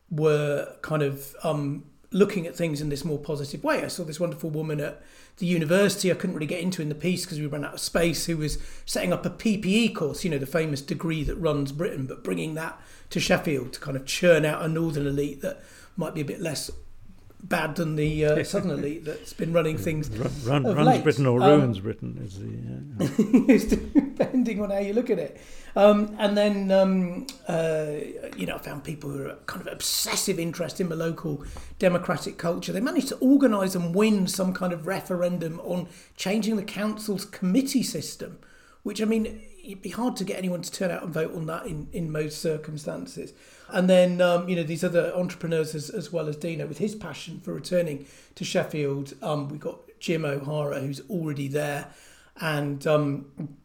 were 0.09 0.75
kind 0.81 1.03
of 1.03 1.35
um, 1.43 1.85
looking 2.11 2.47
at 2.47 2.55
things 2.55 2.81
in 2.81 2.89
this 2.89 3.05
more 3.05 3.19
positive 3.19 3.63
way. 3.63 3.83
I 3.83 3.87
saw 3.87 4.03
this 4.03 4.19
wonderful 4.19 4.49
woman 4.49 4.79
at 4.79 5.01
the 5.37 5.45
university 5.45 6.11
I 6.11 6.15
couldn't 6.15 6.35
really 6.35 6.47
get 6.47 6.61
into 6.61 6.81
in 6.81 6.89
the 6.89 6.95
piece 6.95 7.23
because 7.23 7.39
we 7.39 7.45
ran 7.45 7.63
out 7.63 7.75
of 7.75 7.79
space, 7.79 8.25
who 8.25 8.37
was 8.37 8.57
setting 8.85 9.13
up 9.13 9.25
a 9.25 9.29
PPE 9.29 9.95
course, 9.95 10.23
you 10.23 10.29
know, 10.29 10.37
the 10.37 10.45
famous 10.45 10.81
degree 10.81 11.23
that 11.23 11.35
runs 11.35 11.71
Britain, 11.71 12.07
but 12.07 12.23
bringing 12.23 12.55
that 12.55 12.79
to 13.11 13.19
Sheffield 13.19 13.73
to 13.73 13.79
kind 13.79 13.95
of 13.95 14.05
churn 14.05 14.45
out 14.45 14.63
a 14.63 14.67
northern 14.67 15.07
elite 15.07 15.41
that 15.41 15.63
might 15.95 16.13
be 16.13 16.21
a 16.21 16.25
bit 16.25 16.41
less 16.41 16.69
bad 17.41 17.75
than 17.75 17.96
the 17.96 18.25
uh, 18.25 18.43
southern 18.46 18.72
elite 18.72 19.05
that's 19.05 19.34
been 19.34 19.53
running 19.53 19.77
things. 19.77 20.10
Run, 20.10 20.63
run, 20.63 20.75
runs 20.75 20.88
late. 20.88 21.03
Britain 21.03 21.25
or 21.25 21.41
um, 21.41 21.62
ruins 21.62 21.79
Britain 21.79 22.19
is 22.24 22.39
the. 22.39 23.75
Uh, 23.75 24.00
depending 24.19 24.62
on 24.62 24.69
how 24.69 24.79
you 24.79 24.93
look 24.93 25.10
at 25.10 25.19
it. 25.19 25.39
Um, 25.75 26.15
and 26.19 26.36
then, 26.36 26.72
um, 26.72 27.27
uh, 27.48 27.91
you 28.36 28.46
know, 28.46 28.55
I 28.55 28.58
found 28.58 28.84
people 28.84 29.10
who 29.12 29.27
are 29.27 29.36
kind 29.46 29.65
of 29.65 29.72
obsessive 29.72 30.39
interest 30.39 30.81
in 30.81 30.89
the 30.89 30.96
local 30.96 31.43
democratic 31.77 32.38
culture. 32.38 32.74
They 32.74 32.81
managed 32.81 33.10
to 33.10 33.17
organise 33.17 33.75
and 33.75 33.96
win 33.96 34.27
some 34.27 34.53
kind 34.53 34.74
of 34.74 34.88
referendum 34.88 35.60
on 35.62 35.88
changing 36.17 36.55
the 36.55 36.63
council's 36.63 37.25
committee 37.25 37.84
system, 37.84 38.39
which 38.84 39.01
I 39.01 39.05
mean, 39.05 39.41
it'd 39.63 39.81
be 39.81 39.89
hard 39.89 40.15
to 40.17 40.24
get 40.24 40.38
anyone 40.38 40.62
to 40.63 40.72
turn 40.72 40.91
out 40.91 41.03
and 41.03 41.13
vote 41.13 41.36
on 41.36 41.46
that 41.46 41.65
in, 41.67 41.88
in 41.93 42.12
most 42.12 42.41
circumstances. 42.41 43.34
And 43.71 43.89
then, 43.89 44.21
um, 44.21 44.47
you 44.49 44.55
know, 44.55 44.63
these 44.63 44.83
other 44.83 45.13
entrepreneurs 45.15 45.75
as, 45.75 45.89
as 45.89 46.11
well 46.11 46.27
as 46.27 46.35
Dino 46.35 46.67
with 46.67 46.77
his 46.77 46.95
passion 46.95 47.39
for 47.39 47.53
returning 47.53 48.05
to 48.35 48.43
Sheffield. 48.43 49.13
Um, 49.21 49.49
we've 49.49 49.59
got 49.59 49.79
Jim 49.99 50.25
O'Hara, 50.25 50.79
who's 50.79 51.01
already 51.09 51.47
there, 51.47 51.88
and 52.39 52.85
um, 52.88 53.57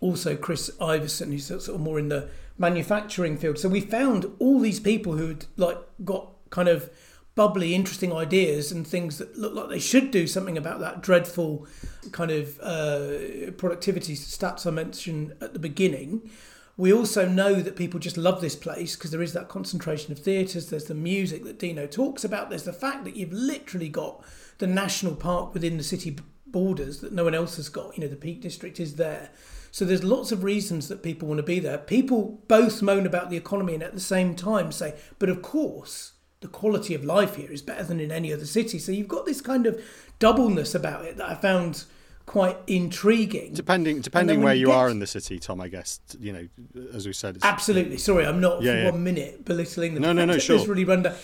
also 0.00 0.36
Chris 0.36 0.70
Iverson, 0.80 1.32
who's 1.32 1.46
sort 1.46 1.68
of 1.68 1.80
more 1.80 1.98
in 1.98 2.08
the 2.08 2.28
manufacturing 2.58 3.36
field. 3.36 3.58
So 3.58 3.68
we 3.68 3.80
found 3.80 4.26
all 4.38 4.60
these 4.60 4.80
people 4.80 5.14
who'd 5.14 5.46
like 5.56 5.78
got 6.04 6.32
kind 6.50 6.68
of 6.68 6.90
bubbly, 7.34 7.74
interesting 7.74 8.12
ideas 8.12 8.70
and 8.70 8.86
things 8.86 9.18
that 9.18 9.36
look 9.38 9.54
like 9.54 9.68
they 9.68 9.78
should 9.78 10.10
do 10.10 10.26
something 10.26 10.58
about 10.58 10.80
that 10.80 11.00
dreadful 11.00 11.66
kind 12.12 12.30
of 12.30 12.60
uh, 12.60 13.50
productivity 13.56 14.14
stats 14.14 14.66
I 14.66 14.70
mentioned 14.70 15.34
at 15.40 15.52
the 15.54 15.58
beginning. 15.58 16.30
We 16.76 16.92
also 16.92 17.28
know 17.28 17.56
that 17.56 17.76
people 17.76 18.00
just 18.00 18.16
love 18.16 18.40
this 18.40 18.56
place 18.56 18.96
because 18.96 19.10
there 19.10 19.22
is 19.22 19.34
that 19.34 19.48
concentration 19.48 20.12
of 20.12 20.18
theatres. 20.18 20.70
There's 20.70 20.86
the 20.86 20.94
music 20.94 21.44
that 21.44 21.58
Dino 21.58 21.86
talks 21.86 22.24
about. 22.24 22.48
There's 22.48 22.64
the 22.64 22.72
fact 22.72 23.04
that 23.04 23.16
you've 23.16 23.32
literally 23.32 23.88
got 23.88 24.24
the 24.58 24.66
national 24.66 25.16
park 25.16 25.52
within 25.52 25.76
the 25.76 25.82
city 25.82 26.16
borders 26.46 27.00
that 27.00 27.12
no 27.12 27.24
one 27.24 27.34
else 27.34 27.56
has 27.56 27.68
got. 27.68 27.96
You 27.96 28.04
know, 28.04 28.08
the 28.08 28.16
Peak 28.16 28.40
District 28.40 28.80
is 28.80 28.96
there. 28.96 29.30
So 29.70 29.84
there's 29.84 30.04
lots 30.04 30.32
of 30.32 30.44
reasons 30.44 30.88
that 30.88 31.02
people 31.02 31.28
want 31.28 31.38
to 31.38 31.42
be 31.42 31.58
there. 31.58 31.78
People 31.78 32.42
both 32.48 32.82
moan 32.82 33.06
about 33.06 33.30
the 33.30 33.36
economy 33.36 33.74
and 33.74 33.82
at 33.82 33.94
the 33.94 34.00
same 34.00 34.34
time 34.34 34.70
say, 34.70 34.94
but 35.18 35.28
of 35.28 35.42
course, 35.42 36.12
the 36.40 36.48
quality 36.48 36.94
of 36.94 37.04
life 37.04 37.36
here 37.36 37.50
is 37.50 37.62
better 37.62 37.84
than 37.84 38.00
in 38.00 38.12
any 38.12 38.32
other 38.32 38.44
city. 38.44 38.78
So 38.78 38.92
you've 38.92 39.08
got 39.08 39.24
this 39.24 39.40
kind 39.40 39.66
of 39.66 39.82
doubleness 40.18 40.74
about 40.74 41.04
it 41.04 41.16
that 41.16 41.28
I 41.28 41.34
found 41.34 41.84
quite 42.26 42.56
intriguing. 42.66 43.54
Depending 43.54 44.00
depending 44.00 44.42
where 44.42 44.54
you, 44.54 44.68
you 44.68 44.72
are 44.72 44.88
in 44.88 44.98
the 44.98 45.06
city, 45.06 45.38
Tom, 45.38 45.60
I 45.60 45.68
guess 45.68 46.00
you 46.18 46.32
know, 46.32 46.48
as 46.94 47.06
we 47.06 47.12
said. 47.12 47.38
absolutely. 47.42 47.98
Sorry, 47.98 48.24
I'm 48.26 48.40
not 48.40 48.62
Yeah, 48.62 48.72
for 48.72 48.78
yeah. 48.78 48.90
one 48.90 49.04
minute 49.04 49.44
belittling 49.44 49.94
the 49.94 50.00
No, 50.00 50.12
no, 50.12 50.24
no, 50.24 50.38
sure. 50.38 50.58
This 50.58 50.66
really 50.66 50.84
run 50.84 51.02
down. 51.02 51.14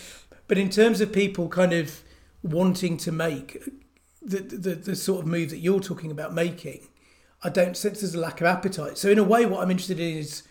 But 0.47 0.57
in 0.57 0.69
terms 0.69 1.01
of 1.01 1.11
people 1.13 1.47
kind 1.49 1.73
of 1.73 2.01
wanting 2.43 2.97
to 2.97 3.11
make 3.11 3.61
the, 4.21 4.39
the 4.39 4.75
the 4.75 4.95
sort 4.95 5.21
of 5.21 5.27
move 5.27 5.49
that 5.51 5.59
you're 5.59 5.79
talking 5.79 6.11
about 6.11 6.33
making, 6.33 6.87
I 7.43 7.49
don't 7.49 7.77
sense 7.77 8.01
there's 8.01 8.15
a 8.15 8.19
lack 8.19 8.41
of 8.41 8.47
appetite. 8.47 8.97
So 8.97 9.09
in 9.09 9.19
a 9.19 9.23
way, 9.23 9.45
what 9.45 9.61
I'm 9.63 9.71
interested 9.71 9.99
in 9.99 10.17
is 10.17 10.43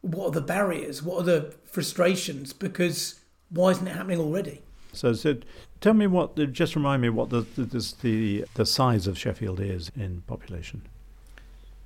what 0.00 0.28
are 0.28 0.32
the 0.32 0.40
barriers? 0.40 1.02
What 1.02 1.20
are 1.20 1.24
the 1.24 1.54
frustrations? 1.64 2.52
Because 2.52 3.20
why 3.50 3.70
isn't 3.70 3.86
it 3.86 3.94
happening 3.96 4.18
already? 4.20 4.62
So, 4.94 5.12
so 5.12 5.36
tell 5.80 5.94
me 5.94 6.06
what. 6.06 6.36
Just 6.52 6.74
remind 6.76 7.02
me 7.02 7.08
what 7.10 7.30
the 7.30 7.42
the, 7.56 7.94
the 8.02 8.44
the 8.54 8.66
size 8.66 9.06
of 9.06 9.18
Sheffield 9.18 9.60
is 9.60 9.90
in 9.96 10.22
population. 10.26 10.82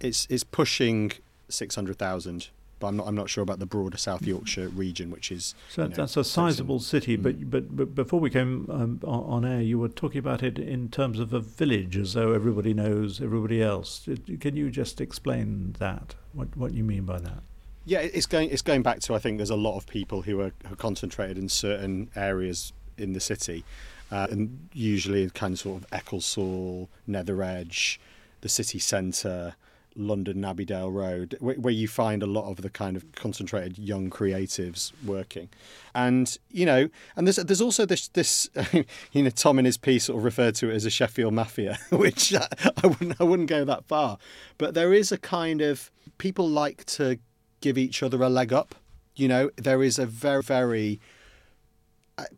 It's 0.00 0.26
it's 0.30 0.44
pushing 0.44 1.12
six 1.48 1.74
hundred 1.74 1.98
thousand, 1.98 2.48
but 2.78 2.88
I'm 2.88 2.96
not 2.96 3.06
I'm 3.08 3.14
not 3.16 3.28
sure 3.28 3.42
about 3.42 3.58
the 3.58 3.66
broader 3.66 3.96
South 3.96 4.22
Yorkshire 4.22 4.68
region, 4.68 5.10
which 5.10 5.32
is 5.32 5.54
So 5.70 5.82
you 5.82 5.88
know, 5.88 5.94
that's 5.96 6.16
a 6.16 6.22
sizable 6.24 6.78
city, 6.78 7.16
Mm. 7.18 7.22
but, 7.22 7.50
but 7.50 7.76
but 7.76 7.94
before 7.94 8.20
we 8.20 8.30
came 8.30 8.66
um, 8.70 9.00
on, 9.04 9.44
on 9.44 9.44
air, 9.44 9.60
you 9.60 9.78
were 9.78 9.88
talking 9.88 10.20
about 10.20 10.42
it 10.42 10.58
in 10.58 10.88
terms 10.88 11.18
of 11.18 11.32
a 11.32 11.40
village, 11.40 11.96
as 11.96 12.12
though 12.12 12.32
everybody 12.32 12.72
knows 12.74 13.20
everybody 13.20 13.62
else. 13.62 14.08
Can 14.40 14.56
you 14.56 14.70
just 14.70 15.00
explain 15.00 15.74
that? 15.78 16.14
What 16.32 16.56
what 16.56 16.74
you 16.74 16.84
mean 16.84 17.04
by 17.04 17.18
that? 17.20 17.42
Yeah, 17.84 18.00
it's 18.00 18.26
going. 18.26 18.50
It's 18.50 18.62
going 18.62 18.82
back 18.82 19.00
to. 19.00 19.14
I 19.14 19.18
think 19.18 19.38
there's 19.38 19.48
a 19.48 19.56
lot 19.56 19.76
of 19.78 19.86
people 19.86 20.20
who 20.22 20.40
are, 20.42 20.52
who 20.66 20.74
are 20.74 20.76
concentrated 20.76 21.38
in 21.38 21.48
certain 21.48 22.10
areas 22.14 22.74
in 22.98 23.12
the 23.12 23.20
city, 23.20 23.64
uh, 24.10 24.26
and 24.30 24.68
usually 24.72 25.28
kind 25.30 25.54
of 25.54 25.60
sort 25.60 25.82
of 25.82 25.90
Ecclesall, 25.90 26.88
Nether 27.06 27.42
Edge, 27.42 28.00
the 28.40 28.48
city 28.48 28.78
centre, 28.78 29.54
London 29.98 30.42
Abbeydale 30.42 30.92
Road, 30.92 31.36
where, 31.40 31.56
where 31.56 31.72
you 31.72 31.88
find 31.88 32.22
a 32.22 32.26
lot 32.26 32.48
of 32.50 32.62
the 32.62 32.70
kind 32.70 32.96
of 32.96 33.10
concentrated 33.12 33.78
young 33.78 34.10
creatives 34.10 34.92
working, 35.04 35.48
and 35.94 36.38
you 36.50 36.64
know, 36.64 36.88
and 37.16 37.26
there's 37.26 37.36
there's 37.36 37.60
also 37.60 37.84
this 37.84 38.08
this 38.08 38.48
you 39.12 39.22
know 39.22 39.30
Tom 39.30 39.58
in 39.58 39.64
his 39.64 39.76
piece 39.76 40.04
sort 40.04 40.18
of 40.18 40.24
referred 40.24 40.54
to 40.56 40.70
it 40.70 40.74
as 40.74 40.84
a 40.84 40.90
Sheffield 40.90 41.34
mafia, 41.34 41.78
which 41.90 42.32
I, 42.34 42.46
I 42.82 42.86
wouldn't 42.86 43.20
I 43.20 43.24
wouldn't 43.24 43.48
go 43.48 43.64
that 43.64 43.84
far, 43.84 44.18
but 44.56 44.74
there 44.74 44.94
is 44.94 45.10
a 45.10 45.18
kind 45.18 45.60
of 45.60 45.90
people 46.18 46.48
like 46.48 46.84
to 46.86 47.18
give 47.60 47.76
each 47.76 48.02
other 48.02 48.22
a 48.22 48.28
leg 48.28 48.52
up. 48.52 48.74
You 49.16 49.28
know, 49.28 49.50
there 49.56 49.82
is 49.82 49.98
a 49.98 50.06
very, 50.06 50.42
very. 50.42 51.00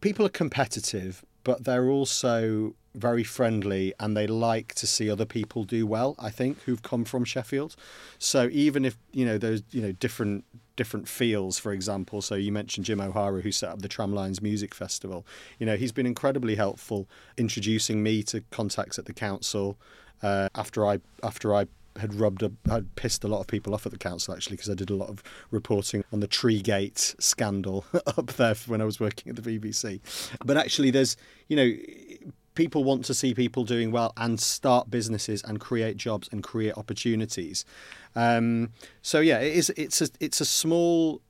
People 0.01 0.27
are 0.27 0.31
competitive, 0.31 1.25
but 1.45 1.65
they're 1.65 1.89
also 1.89 2.75
very 2.95 3.23
friendly 3.23 3.95
and 4.01 4.17
they 4.17 4.27
like 4.27 4.75
to 4.75 4.87
see 4.87 5.09
other 5.09 5.25
people 5.25 5.65
do 5.65 5.87
well, 5.87 6.17
I 6.19 6.31
think, 6.31 6.61
who've 6.63 6.83
come 6.83 7.05
from 7.05 7.25
Sheffield. 7.25 7.77
So 8.19 8.49
even 8.51 8.85
if, 8.85 8.99
you 9.13 9.25
know, 9.25 9.39
those, 9.39 9.63
you 9.71 9.81
know, 9.81 9.93
different 9.93 10.45
different 10.77 11.07
fields, 11.07 11.59
for 11.59 11.73
example. 11.73 12.23
So 12.23 12.37
you 12.37 12.53
mentioned 12.53 12.87
Jim 12.87 13.03
O'Hara, 13.03 13.43
who 13.43 13.53
set 13.53 13.69
up 13.69 13.83
the 13.83 13.89
Tramlines 13.89 14.41
Music 14.41 14.75
Festival. 14.75 15.27
You 15.59 15.67
know, 15.67 15.77
he's 15.77 15.93
been 15.93 16.07
incredibly 16.07 16.55
helpful 16.55 17.07
introducing 17.37 18.03
me 18.03 18.23
to 18.25 18.41
contacts 18.51 18.99
at 18.99 19.05
the 19.05 19.13
council 19.13 19.77
uh, 20.23 20.49
after 20.55 20.87
I 20.87 21.01
after 21.23 21.55
I 21.55 21.67
had 21.97 22.15
rubbed 22.15 22.43
a, 22.43 22.53
had 22.69 22.95
pissed 22.95 23.25
a 23.25 23.29
lot 23.29 23.41
of 23.41 23.47
people 23.47 23.75
off 23.75 23.87
at 23.87 23.93
the 23.93 23.99
council 23.99 24.35
actually 24.35 24.57
because 24.57 24.71
I 24.71 24.75
did 24.75 24.91
a 24.91 24.95
lot 24.95 25.09
of 25.09 25.23
reporting 25.51 26.05
on 26.13 26.21
the 26.21 26.27
Treegate 26.27 27.15
scandal 27.19 27.85
up 28.07 28.27
there 28.35 28.55
when 28.67 28.81
I 28.81 28.85
was 28.85 29.01
working 29.01 29.31
at 29.31 29.43
the 29.43 29.59
BBC. 29.59 30.01
But 30.45 30.57
actually, 30.57 30.91
there's 30.91 31.17
you 31.49 31.57
know 31.57 31.73
people 32.55 32.85
want 32.85 33.05
to 33.07 33.15
see 33.15 33.35
people 33.35 33.65
doing 33.65 33.91
well 33.91 34.13
and 34.17 34.41
start 34.41 34.91
businesses 34.91 35.43
and 35.45 35.61
create 35.61 35.97
jobs 35.97 36.29
and 36.33 36.43
create 36.43 36.77
opportunities. 36.77 37.65
Um, 38.15 38.71
so 39.03 39.21
yeah, 39.21 39.39
it 39.39 39.57
is. 39.57 39.71
It's 39.77 40.01
a 40.03 40.09
it's 40.21 40.41
a 40.41 40.45
small, 40.45 41.23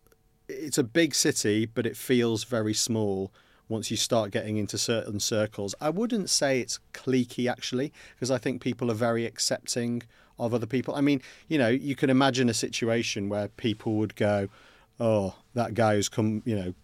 it's 0.48 0.78
a 0.78 0.84
big 0.84 1.14
city, 1.14 1.66
but 1.66 1.86
it 1.86 1.96
feels 1.96 2.44
very 2.44 2.74
small 2.74 3.32
once 3.70 3.90
you 3.90 3.96
start 3.96 4.30
getting 4.30 4.56
into 4.56 4.76
certain 4.76 5.20
circles. 5.20 5.74
I 5.80 5.90
wouldn't 5.90 6.28
say 6.28 6.60
it's 6.60 6.80
cliquey 6.92 7.50
actually, 7.50 7.92
because 8.14 8.30
I 8.30 8.38
think 8.38 8.60
people 8.60 8.90
are 8.90 8.94
very 8.94 9.24
accepting 9.24 10.02
of 10.38 10.52
other 10.52 10.66
people. 10.66 10.94
I 10.94 11.00
mean, 11.00 11.22
you 11.48 11.58
know, 11.58 11.68
you 11.68 11.94
can 11.94 12.10
imagine 12.10 12.48
a 12.48 12.54
situation 12.54 13.28
where 13.28 13.48
people 13.48 13.94
would 13.94 14.16
go, 14.16 14.48
"Oh, 14.98 15.34
that 15.54 15.74
guy 15.74 15.94
who's 15.94 16.08
come, 16.08 16.42
you 16.44 16.56
know." 16.56 16.74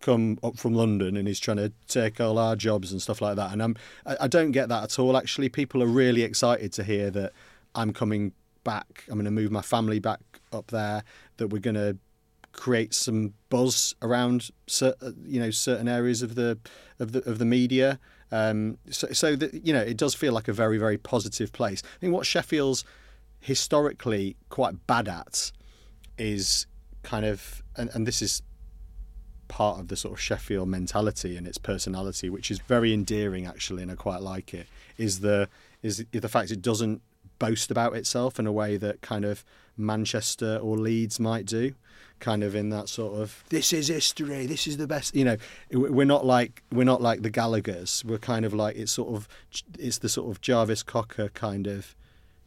come 0.00 0.38
up 0.44 0.56
from 0.56 0.74
London 0.74 1.16
and 1.16 1.26
he's 1.26 1.40
trying 1.40 1.56
to 1.56 1.72
take 1.88 2.20
all 2.20 2.38
our 2.38 2.54
jobs 2.54 2.92
and 2.92 3.02
stuff 3.02 3.20
like 3.20 3.34
that. 3.34 3.52
And 3.52 3.60
I'm, 3.60 3.76
I, 4.06 4.16
I 4.20 4.28
don't 4.28 4.52
get 4.52 4.68
that 4.68 4.84
at 4.84 4.96
all. 4.96 5.16
Actually, 5.16 5.48
people 5.48 5.82
are 5.82 5.88
really 5.88 6.22
excited 6.22 6.72
to 6.74 6.84
hear 6.84 7.10
that 7.10 7.32
I'm 7.74 7.92
coming 7.92 8.30
back. 8.62 9.04
I'm 9.08 9.14
going 9.14 9.24
to 9.24 9.32
move 9.32 9.50
my 9.50 9.60
family 9.60 9.98
back 9.98 10.20
up 10.52 10.68
there. 10.68 11.02
That 11.38 11.48
we're 11.48 11.58
going 11.58 11.74
to 11.74 11.96
create 12.58 12.92
some 12.92 13.34
buzz 13.50 13.94
around, 14.02 14.50
uh, 14.82 14.92
you 15.24 15.40
know, 15.40 15.50
certain 15.50 15.88
areas 15.88 16.22
of 16.22 16.34
the 16.34 16.58
of 16.98 17.12
the 17.12 17.20
of 17.30 17.38
the 17.38 17.44
media. 17.44 17.98
Um, 18.30 18.76
so, 18.90 19.08
so 19.12 19.36
that 19.36 19.66
you 19.66 19.72
know, 19.72 19.80
it 19.80 19.96
does 19.96 20.14
feel 20.14 20.32
like 20.32 20.48
a 20.48 20.52
very 20.52 20.76
very 20.76 20.98
positive 20.98 21.52
place. 21.52 21.82
I 21.84 21.98
think 22.00 22.12
what 22.12 22.26
Sheffield's 22.26 22.84
historically 23.40 24.36
quite 24.48 24.86
bad 24.86 25.08
at 25.08 25.52
is 26.18 26.66
kind 27.02 27.24
of, 27.24 27.62
and, 27.76 27.88
and 27.94 28.06
this 28.06 28.20
is 28.20 28.42
part 29.46 29.78
of 29.78 29.88
the 29.88 29.96
sort 29.96 30.14
of 30.14 30.20
Sheffield 30.20 30.68
mentality 30.68 31.36
and 31.36 31.46
its 31.46 31.58
personality, 31.58 32.28
which 32.28 32.50
is 32.50 32.58
very 32.58 32.92
endearing 32.92 33.46
actually, 33.46 33.82
and 33.82 33.90
I 33.90 33.94
quite 33.94 34.20
like 34.20 34.52
it. 34.52 34.66
Is 34.98 35.20
the 35.20 35.48
is 35.82 36.04
the 36.10 36.28
fact 36.28 36.50
it 36.50 36.60
doesn't 36.60 37.02
boast 37.38 37.70
about 37.70 37.94
itself 37.94 38.38
in 38.40 38.46
a 38.48 38.52
way 38.52 38.76
that 38.76 39.00
kind 39.00 39.24
of 39.24 39.44
Manchester 39.76 40.58
or 40.60 40.76
Leeds 40.76 41.20
might 41.20 41.46
do, 41.46 41.74
kind 42.20 42.42
of 42.42 42.54
in 42.54 42.70
that 42.70 42.88
sort 42.88 43.20
of 43.20 43.44
this 43.48 43.72
is 43.72 43.88
history, 43.88 44.46
this 44.46 44.66
is 44.66 44.76
the 44.76 44.86
best. 44.86 45.14
You 45.14 45.24
know, 45.24 45.36
we're 45.72 46.06
not 46.06 46.24
like 46.24 46.62
we're 46.72 46.84
not 46.84 47.02
like 47.02 47.22
the 47.22 47.30
Gallagher's. 47.30 48.04
We're 48.04 48.18
kind 48.18 48.44
of 48.44 48.54
like 48.54 48.76
it's 48.76 48.92
sort 48.92 49.14
of 49.14 49.28
it's 49.78 49.98
the 49.98 50.08
sort 50.08 50.30
of 50.30 50.40
Jarvis 50.40 50.82
Cocker 50.82 51.28
kind 51.30 51.66
of. 51.66 51.94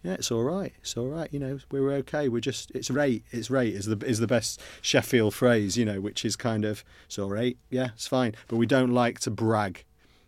Yeah, 0.04 0.14
it's 0.14 0.32
all 0.32 0.44
right. 0.44 0.74
It's 0.82 0.98
all 0.98 1.10
right. 1.10 1.32
You 1.32 1.40
know, 1.40 1.60
we're 1.70 1.92
okay. 1.94 2.28
We're 2.28 2.40
just 2.40 2.72
it's 2.72 2.90
rate. 2.90 3.24
It's 3.32 3.52
rate 3.52 3.76
is 3.76 3.86
the 3.86 3.98
is 4.06 4.20
the 4.20 4.28
best 4.28 4.60
Sheffield 4.82 5.36
phrase. 5.36 5.78
You 5.78 5.86
know, 5.86 6.02
which 6.02 6.26
is 6.26 6.36
kind 6.36 6.66
of 6.66 6.84
it's 7.06 7.20
all 7.20 7.30
right. 7.30 7.58
Yeah, 7.70 7.90
it's 7.94 8.08
fine. 8.08 8.36
But 8.48 8.58
we 8.58 8.66
don't 8.66 8.92
like 8.92 9.20
to 9.22 9.32
brag 9.32 9.86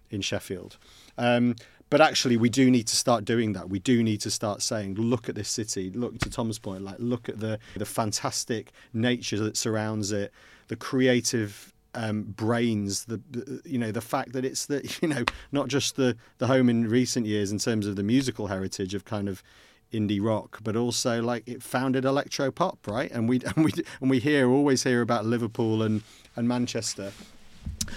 in 0.10 0.22
Sheffield. 0.22 0.78
Um, 1.18 1.56
but 1.94 2.02
actually, 2.02 2.38
we 2.38 2.50
do 2.50 2.72
need 2.72 2.88
to 2.88 2.96
start 2.96 3.24
doing 3.24 3.54
that. 3.54 3.70
We 3.70 3.78
do 3.78 4.02
need 4.02 4.20
to 4.22 4.32
start 4.32 4.64
saying, 4.64 4.96
"Look 4.96 5.30
at 5.30 5.36
this 5.36 5.48
city. 5.48 5.92
Look 5.92 6.18
to 6.22 6.30
Tom's 6.32 6.58
point. 6.58 6.82
Like, 6.82 6.96
look 6.98 7.30
at 7.30 7.40
the 7.40 7.60
the 7.76 7.86
fantastic 7.86 8.72
nature 8.94 9.40
that 9.42 9.56
surrounds 9.56 10.12
it, 10.12 10.34
the 10.70 10.76
creative 10.76 11.72
um, 11.94 12.24
brains, 12.24 13.06
the, 13.06 13.22
the, 13.30 13.62
you 13.64 13.78
know 13.78 13.92
the 13.92 14.02
fact 14.02 14.34
that 14.34 14.44
it's 14.44 14.66
the 14.66 14.82
you 15.04 15.08
know 15.08 15.24
not 15.52 15.68
just 15.68 15.96
the 15.96 16.18
the 16.40 16.48
home 16.48 16.68
in 16.68 16.90
recent 16.90 17.28
years 17.28 17.52
in 17.52 17.60
terms 17.60 17.86
of 17.86 17.96
the 17.96 18.02
musical 18.02 18.48
heritage 18.48 18.96
of 18.96 19.06
kind 19.06 19.30
of 19.30 19.44
indie 19.92 20.20
rock, 20.20 20.62
but 20.64 20.76
also 20.76 21.22
like 21.22 21.48
it 21.48 21.62
founded 21.62 22.06
electro 22.06 22.50
pop, 22.50 22.88
right? 22.88 23.12
And 23.12 23.30
we 23.30 23.40
and 23.56 23.66
we 23.66 23.72
and 24.02 24.10
we 24.10 24.18
hear 24.20 24.50
always 24.50 24.84
hear 24.84 25.02
about 25.04 25.28
Liverpool 25.28 25.84
and 25.84 26.02
and 26.36 26.48
Manchester, 26.48 27.12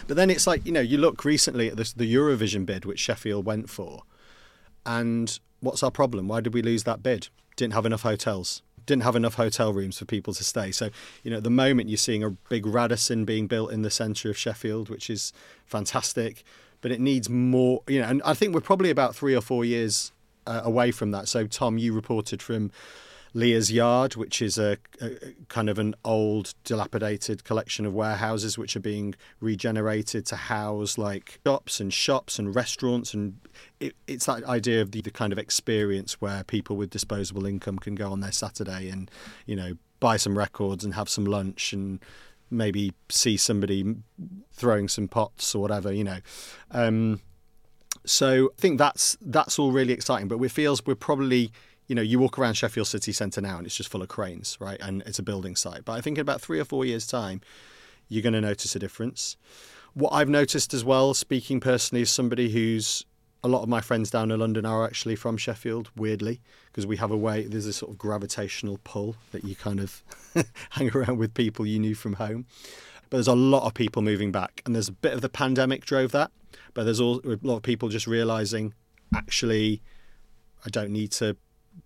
but 0.07 0.17
then 0.17 0.31
it's 0.31 0.47
like, 0.47 0.65
you 0.67 0.73
know, 0.73 0.81
you 0.81 0.99
look 0.99 1.25
recently 1.25 1.69
at 1.69 1.77
this, 1.77 1.93
the 1.93 2.13
Eurovision 2.13 2.67
bid, 2.67 2.85
which 2.85 3.01
Sheffield 3.01 3.45
went 3.45 3.71
for, 3.71 4.03
and 4.85 5.39
what's 5.61 5.83
our 5.83 5.91
problem? 5.91 6.29
Why 6.29 6.41
did 6.41 6.55
we 6.55 6.63
lose 6.63 6.85
that 6.85 7.03
bid? 7.03 7.29
Didn't 7.57 7.75
have 7.75 7.87
enough 7.87 8.03
hotels. 8.03 8.63
Didn't 8.85 9.03
have 9.03 9.17
enough 9.17 9.35
hotel 9.35 9.73
rooms 9.73 9.99
for 9.99 10.05
people 10.05 10.33
to 10.35 10.45
stay. 10.45 10.71
So, 10.71 10.91
you 11.25 11.31
know, 11.31 11.39
at 11.39 11.43
the 11.43 11.51
moment 11.51 11.89
you're 11.89 11.97
seeing 11.97 12.23
a 12.23 12.31
big 12.31 12.67
Radisson 12.67 13.25
being 13.25 13.47
built 13.49 13.73
in 13.73 13.83
the 13.83 13.91
centre 13.91 14.31
of 14.31 14.39
Sheffield, 14.39 14.89
which 14.89 15.11
is 15.11 15.33
fantastic, 15.65 16.45
but 16.81 16.93
it 16.93 17.01
needs 17.01 17.29
more, 17.29 17.83
you 17.89 18.01
know, 18.01 18.07
and 18.07 18.23
I 18.25 18.35
think 18.35 18.55
we're 18.55 18.61
probably 18.61 18.91
about 18.91 19.17
three 19.17 19.35
or 19.35 19.41
four 19.41 19.65
years 19.65 20.13
uh, 20.47 20.61
away 20.63 20.93
from 20.93 21.11
that. 21.11 21.27
So, 21.27 21.47
Tom, 21.47 21.79
you 21.79 21.93
reported 21.93 22.41
from 22.41 22.71
Leah's 23.37 23.71
Yard, 23.71 24.17
which 24.17 24.41
is 24.41 24.57
a, 24.57 24.79
a, 24.99 25.11
kind 25.49 25.69
of 25.69 25.79
an 25.79 25.95
old, 26.07 26.55
dilapidated 26.65 27.45
collection 27.45 27.85
of 27.85 27.93
warehouses 27.93 28.57
which 28.57 28.75
are 28.75 28.81
being 28.81 29.15
regenerated 29.41 30.25
to 30.25 30.37
house 30.37 30.97
like 30.97 31.39
shops 31.45 31.79
and 31.79 31.93
shops 31.93 32.39
and 32.39 32.55
restaurants. 32.55 33.13
And 33.13 33.37
it, 33.79 33.95
it's 34.07 34.25
that 34.25 34.43
idea 34.45 34.81
of 34.81 34.93
the, 34.93 35.03
the 35.03 35.11
kind 35.11 35.35
of 35.35 35.39
experience 35.39 36.19
where 36.19 36.45
people 36.45 36.77
with 36.77 36.89
disposable 36.89 37.45
income 37.45 37.79
can 37.79 37.95
go 37.95 38.11
on 38.11 38.21
their 38.21 38.33
Saturday 38.33 38.89
and, 38.89 39.11
you 39.45 39.55
know, 39.55 39.75
buy 40.01 40.17
some 40.17 40.39
records 40.39 40.83
and 40.83 40.95
have 40.95 41.11
some 41.11 41.27
lunch 41.27 41.75
and 41.75 42.01
maybe 42.51 42.95
see 43.11 43.37
somebody 43.37 43.97
throwing 44.55 44.89
some 44.89 45.09
pots 45.09 45.55
or 45.55 45.61
whatever, 45.61 45.93
you 45.93 46.05
know. 46.05 46.21
Um, 46.71 47.21
so 48.07 48.47
I 48.57 48.61
think 48.61 48.79
that's 48.79 49.19
that's 49.21 49.59
all 49.59 49.73
really 49.73 49.93
exciting. 49.93 50.27
But 50.27 50.41
it 50.41 50.49
feels 50.49 50.87
we're 50.87 50.95
probably 50.95 51.53
you 51.87 51.95
know, 51.95 52.03
you 52.03 52.19
walk 52.19 52.39
around 52.39 52.55
Sheffield 52.55 52.87
city 52.87 53.13
centre 53.13 53.41
now 53.41 53.59
and 53.59 53.67
it's 53.67 53.77
just 53.77 53.89
full 53.89 54.03
of 54.03 54.09
cranes, 54.09 54.57
right? 54.61 54.79
And 54.81 55.03
it's 55.07 55.19
a 55.19 55.23
building 55.23 55.57
site. 55.57 55.85
But 55.85 55.93
I 55.93 56.01
think 56.01 56.19
in 56.19 56.23
about 56.23 56.41
three 56.41 56.59
or 56.59 56.65
four 56.65 56.85
years' 56.85 57.07
time, 57.07 57.41
you're 58.09 58.23
going 58.23 58.33
to 58.33 58.41
notice 58.41 58.75
a 58.75 58.79
difference. 58.79 59.37
What 59.95 60.13
I've 60.13 60.29
noticed 60.29 60.75
as 60.75 60.85
well, 60.85 61.15
speaking 61.15 61.61
personally, 61.61 62.03
as 62.03 62.11
somebody 62.11 62.51
who's 62.51 63.05
a 63.43 63.49
lot 63.49 63.63
of 63.63 63.69
my 63.69 63.81
friends 63.81 64.11
down 64.11 64.31
in 64.31 64.41
London 64.41 64.67
are 64.67 64.85
actually 64.85 65.15
from 65.15 65.37
Sheffield, 65.37 65.91
weirdly, 65.97 66.41
because 66.67 66.87
we 66.87 66.97
have 66.97 67.11
a 67.11 67.17
way, 67.17 67.45
there's 67.45 67.67
a 67.67 67.73
sort 67.73 67.93
of 67.93 67.99
gravitational 67.99 68.81
pull 68.83 69.17
that 69.31 69.45
you 69.45 69.55
kind 69.55 69.81
of 69.81 70.03
hang 70.71 70.91
around 70.91 71.19
with 71.19 71.33
people 71.35 71.65
you 71.65 71.79
knew 71.79 71.95
from 71.95 72.15
home. 72.15 72.47
But 73.09 73.19
there's 73.19 73.29
a 73.29 73.35
lot 73.37 73.65
of 73.65 73.75
people 73.75 74.03
moving 74.03 74.33
back, 74.33 74.63
and 74.67 74.75
there's 74.75 74.89
a 74.89 74.93
bit 74.93 75.13
of 75.13 75.21
the 75.21 75.29
pandemic 75.29 75.85
drove 75.85 76.11
that. 76.13 76.33
But 76.75 76.85
there's 76.85 77.01
all, 77.01 77.21
a 77.25 77.39
lot 77.43 77.57
of 77.57 77.63
people 77.63 77.89
just 77.89 78.07
realizing, 78.07 78.75
actually, 79.15 79.81
I 80.65 80.69
don't 80.69 80.91
need 80.91 81.13
to 81.13 81.37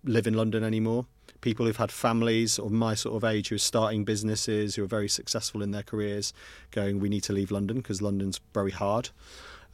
live 0.03 0.27
in 0.27 0.33
London 0.33 0.63
anymore. 0.63 1.05
People 1.41 1.65
who've 1.65 1.77
had 1.77 1.91
families 1.91 2.59
of 2.59 2.71
my 2.71 2.93
sort 2.93 3.15
of 3.15 3.23
age 3.23 3.49
who 3.49 3.55
are 3.55 3.59
starting 3.59 4.03
businesses, 4.05 4.75
who 4.75 4.83
are 4.83 4.87
very 4.87 5.09
successful 5.09 5.63
in 5.63 5.71
their 5.71 5.83
careers, 5.83 6.33
going, 6.69 6.99
we 6.99 7.09
need 7.09 7.23
to 7.23 7.33
leave 7.33 7.51
London 7.51 7.77
because 7.77 8.01
London's 8.01 8.39
very 8.53 8.71
hard, 8.71 9.09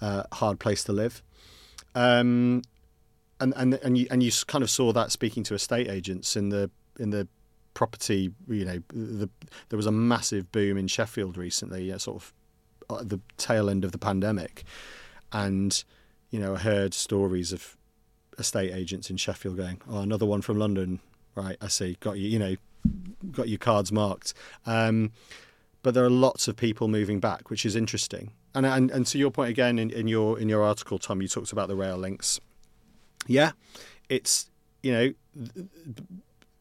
uh, 0.02 0.24
hard 0.32 0.60
place 0.60 0.84
to 0.86 0.94
live. 0.94 1.22
Um, 1.94 2.62
and 3.40 3.54
and 3.56 3.74
and 3.76 3.98
you 3.98 4.08
and 4.10 4.24
you 4.24 4.32
kind 4.48 4.64
of 4.64 4.70
saw 4.70 4.92
that 4.94 5.12
speaking 5.12 5.44
to 5.44 5.54
estate 5.54 5.88
agents 5.88 6.36
in 6.36 6.50
the 6.50 6.70
in 7.00 7.12
the 7.12 7.28
property. 7.74 8.32
You 8.48 8.66
know, 8.66 8.84
the, 8.90 9.30
there 9.70 9.78
was 9.78 9.86
a 9.86 9.92
massive 9.92 10.52
boom 10.52 10.78
in 10.78 10.88
Sheffield 10.88 11.38
recently, 11.38 11.98
sort 12.00 12.24
of 12.24 12.34
at 13.00 13.10
the 13.10 13.20
tail 13.38 13.70
end 13.70 13.86
of 13.86 13.92
the 13.92 13.98
pandemic, 13.98 14.64
and 15.32 15.84
you 16.32 16.40
know, 16.40 16.56
I 16.56 16.60
heard 16.60 16.94
stories 16.94 17.54
of 17.54 17.77
estate 18.38 18.74
agents 18.74 19.10
in 19.10 19.18
Sheffield 19.18 19.58
going, 19.58 19.82
"Oh, 19.90 20.00
another 20.00 20.26
one 20.26 20.42
from 20.42 20.58
London." 20.58 21.00
Right, 21.36 21.58
I 21.62 21.68
see. 21.68 21.98
Got 22.00 22.18
you. 22.18 22.28
You 22.28 22.40
know, 22.40 22.56
got 23.32 23.50
your 23.50 23.60
cards 23.60 23.92
marked. 23.92 24.34
Um, 24.66 25.12
but 25.84 25.94
there 25.94 26.04
are 26.04 26.10
lots 26.10 26.48
of 26.48 26.56
people 26.56 26.88
moving 26.88 27.20
back, 27.20 27.50
which 27.50 27.66
is 27.66 27.76
interesting. 27.76 28.32
And 28.54 28.66
and, 28.66 28.92
and 28.92 29.06
to 29.08 29.18
your 29.18 29.32
point 29.32 29.50
again 29.50 29.80
in, 29.80 29.90
in 29.92 30.08
your 30.08 30.40
in 30.40 30.50
your 30.50 30.64
article, 30.64 31.00
Tom, 31.00 31.22
you 31.22 31.28
talked 31.28 31.52
about 31.52 31.68
the 31.68 31.76
rail 31.76 31.98
links. 31.98 32.40
Yeah, 33.28 33.52
it's 34.10 34.50
you 34.84 34.92
know 34.92 35.14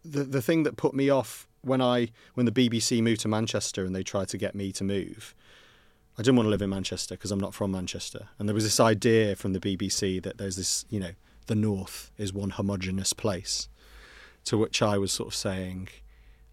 the 0.04 0.24
the 0.24 0.42
thing 0.42 0.62
that 0.64 0.76
put 0.76 0.94
me 0.94 1.10
off 1.10 1.48
when 1.62 1.80
I 1.80 2.08
when 2.34 2.46
the 2.46 2.52
BBC 2.52 3.02
moved 3.02 3.22
to 3.22 3.28
Manchester 3.28 3.84
and 3.84 3.94
they 3.94 4.02
tried 4.02 4.28
to 4.28 4.38
get 4.38 4.54
me 4.54 4.72
to 4.72 4.84
move. 4.84 5.34
I 6.18 6.22
didn't 6.22 6.36
want 6.36 6.46
to 6.46 6.50
live 6.50 6.62
in 6.62 6.70
Manchester 6.70 7.14
because 7.14 7.30
I'm 7.30 7.40
not 7.40 7.52
from 7.52 7.72
Manchester, 7.72 8.28
and 8.38 8.48
there 8.48 8.54
was 8.54 8.64
this 8.64 8.80
idea 8.80 9.36
from 9.36 9.52
the 9.52 9.60
BBC 9.60 10.22
that 10.22 10.38
there's 10.38 10.56
this 10.56 10.84
you 10.88 11.00
know 11.00 11.12
the 11.46 11.54
North 11.54 12.10
is 12.18 12.32
one 12.32 12.50
homogenous 12.50 13.12
place. 13.12 13.68
To 14.44 14.56
which 14.56 14.80
I 14.80 14.96
was 14.96 15.12
sort 15.12 15.28
of 15.28 15.34
saying, 15.34 15.88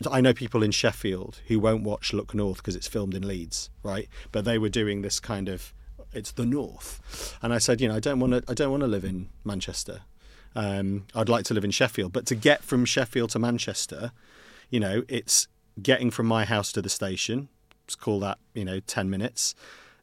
I 0.10 0.20
know 0.20 0.34
people 0.34 0.64
in 0.64 0.72
Sheffield 0.72 1.42
who 1.48 1.60
won't 1.60 1.84
watch 1.84 2.12
Look 2.12 2.34
North 2.34 2.58
because 2.58 2.76
it's 2.76 2.88
filmed 2.88 3.14
in 3.14 3.28
Leeds, 3.28 3.70
right? 3.84 4.10
But 4.32 4.46
they 4.46 4.58
were 4.58 4.70
doing 4.70 5.02
this 5.02 5.20
kind 5.20 5.48
of 5.48 5.74
it's 6.12 6.32
the 6.32 6.46
North, 6.46 7.38
and 7.42 7.54
I 7.54 7.58
said, 7.58 7.82
you 7.82 7.88
know, 7.88 7.96
I 7.96 8.00
don't 8.00 8.20
want 8.20 8.34
to, 8.34 8.44
I 8.48 8.54
don't 8.54 8.70
want 8.70 8.82
to 8.82 8.88
live 8.88 9.04
in 9.04 9.30
Manchester. 9.44 10.02
Um, 10.56 11.08
I'd 11.16 11.30
like 11.30 11.46
to 11.46 11.56
live 11.56 11.66
in 11.66 11.72
Sheffield, 11.72 12.14
but 12.14 12.28
to 12.28 12.36
get 12.36 12.64
from 12.64 12.86
Sheffield 12.86 13.32
to 13.32 13.40
Manchester, 13.40 14.12
you 14.70 14.80
know, 14.80 15.04
it's 15.08 15.48
getting 15.82 16.12
from 16.12 16.28
my 16.28 16.46
house 16.46 16.72
to 16.74 16.82
the 16.84 16.90
station. 16.90 17.50
Let's 17.86 17.96
call 17.96 18.20
that, 18.20 18.38
you 18.54 18.64
know, 18.64 18.80
ten 18.80 19.10
minutes. 19.10 19.56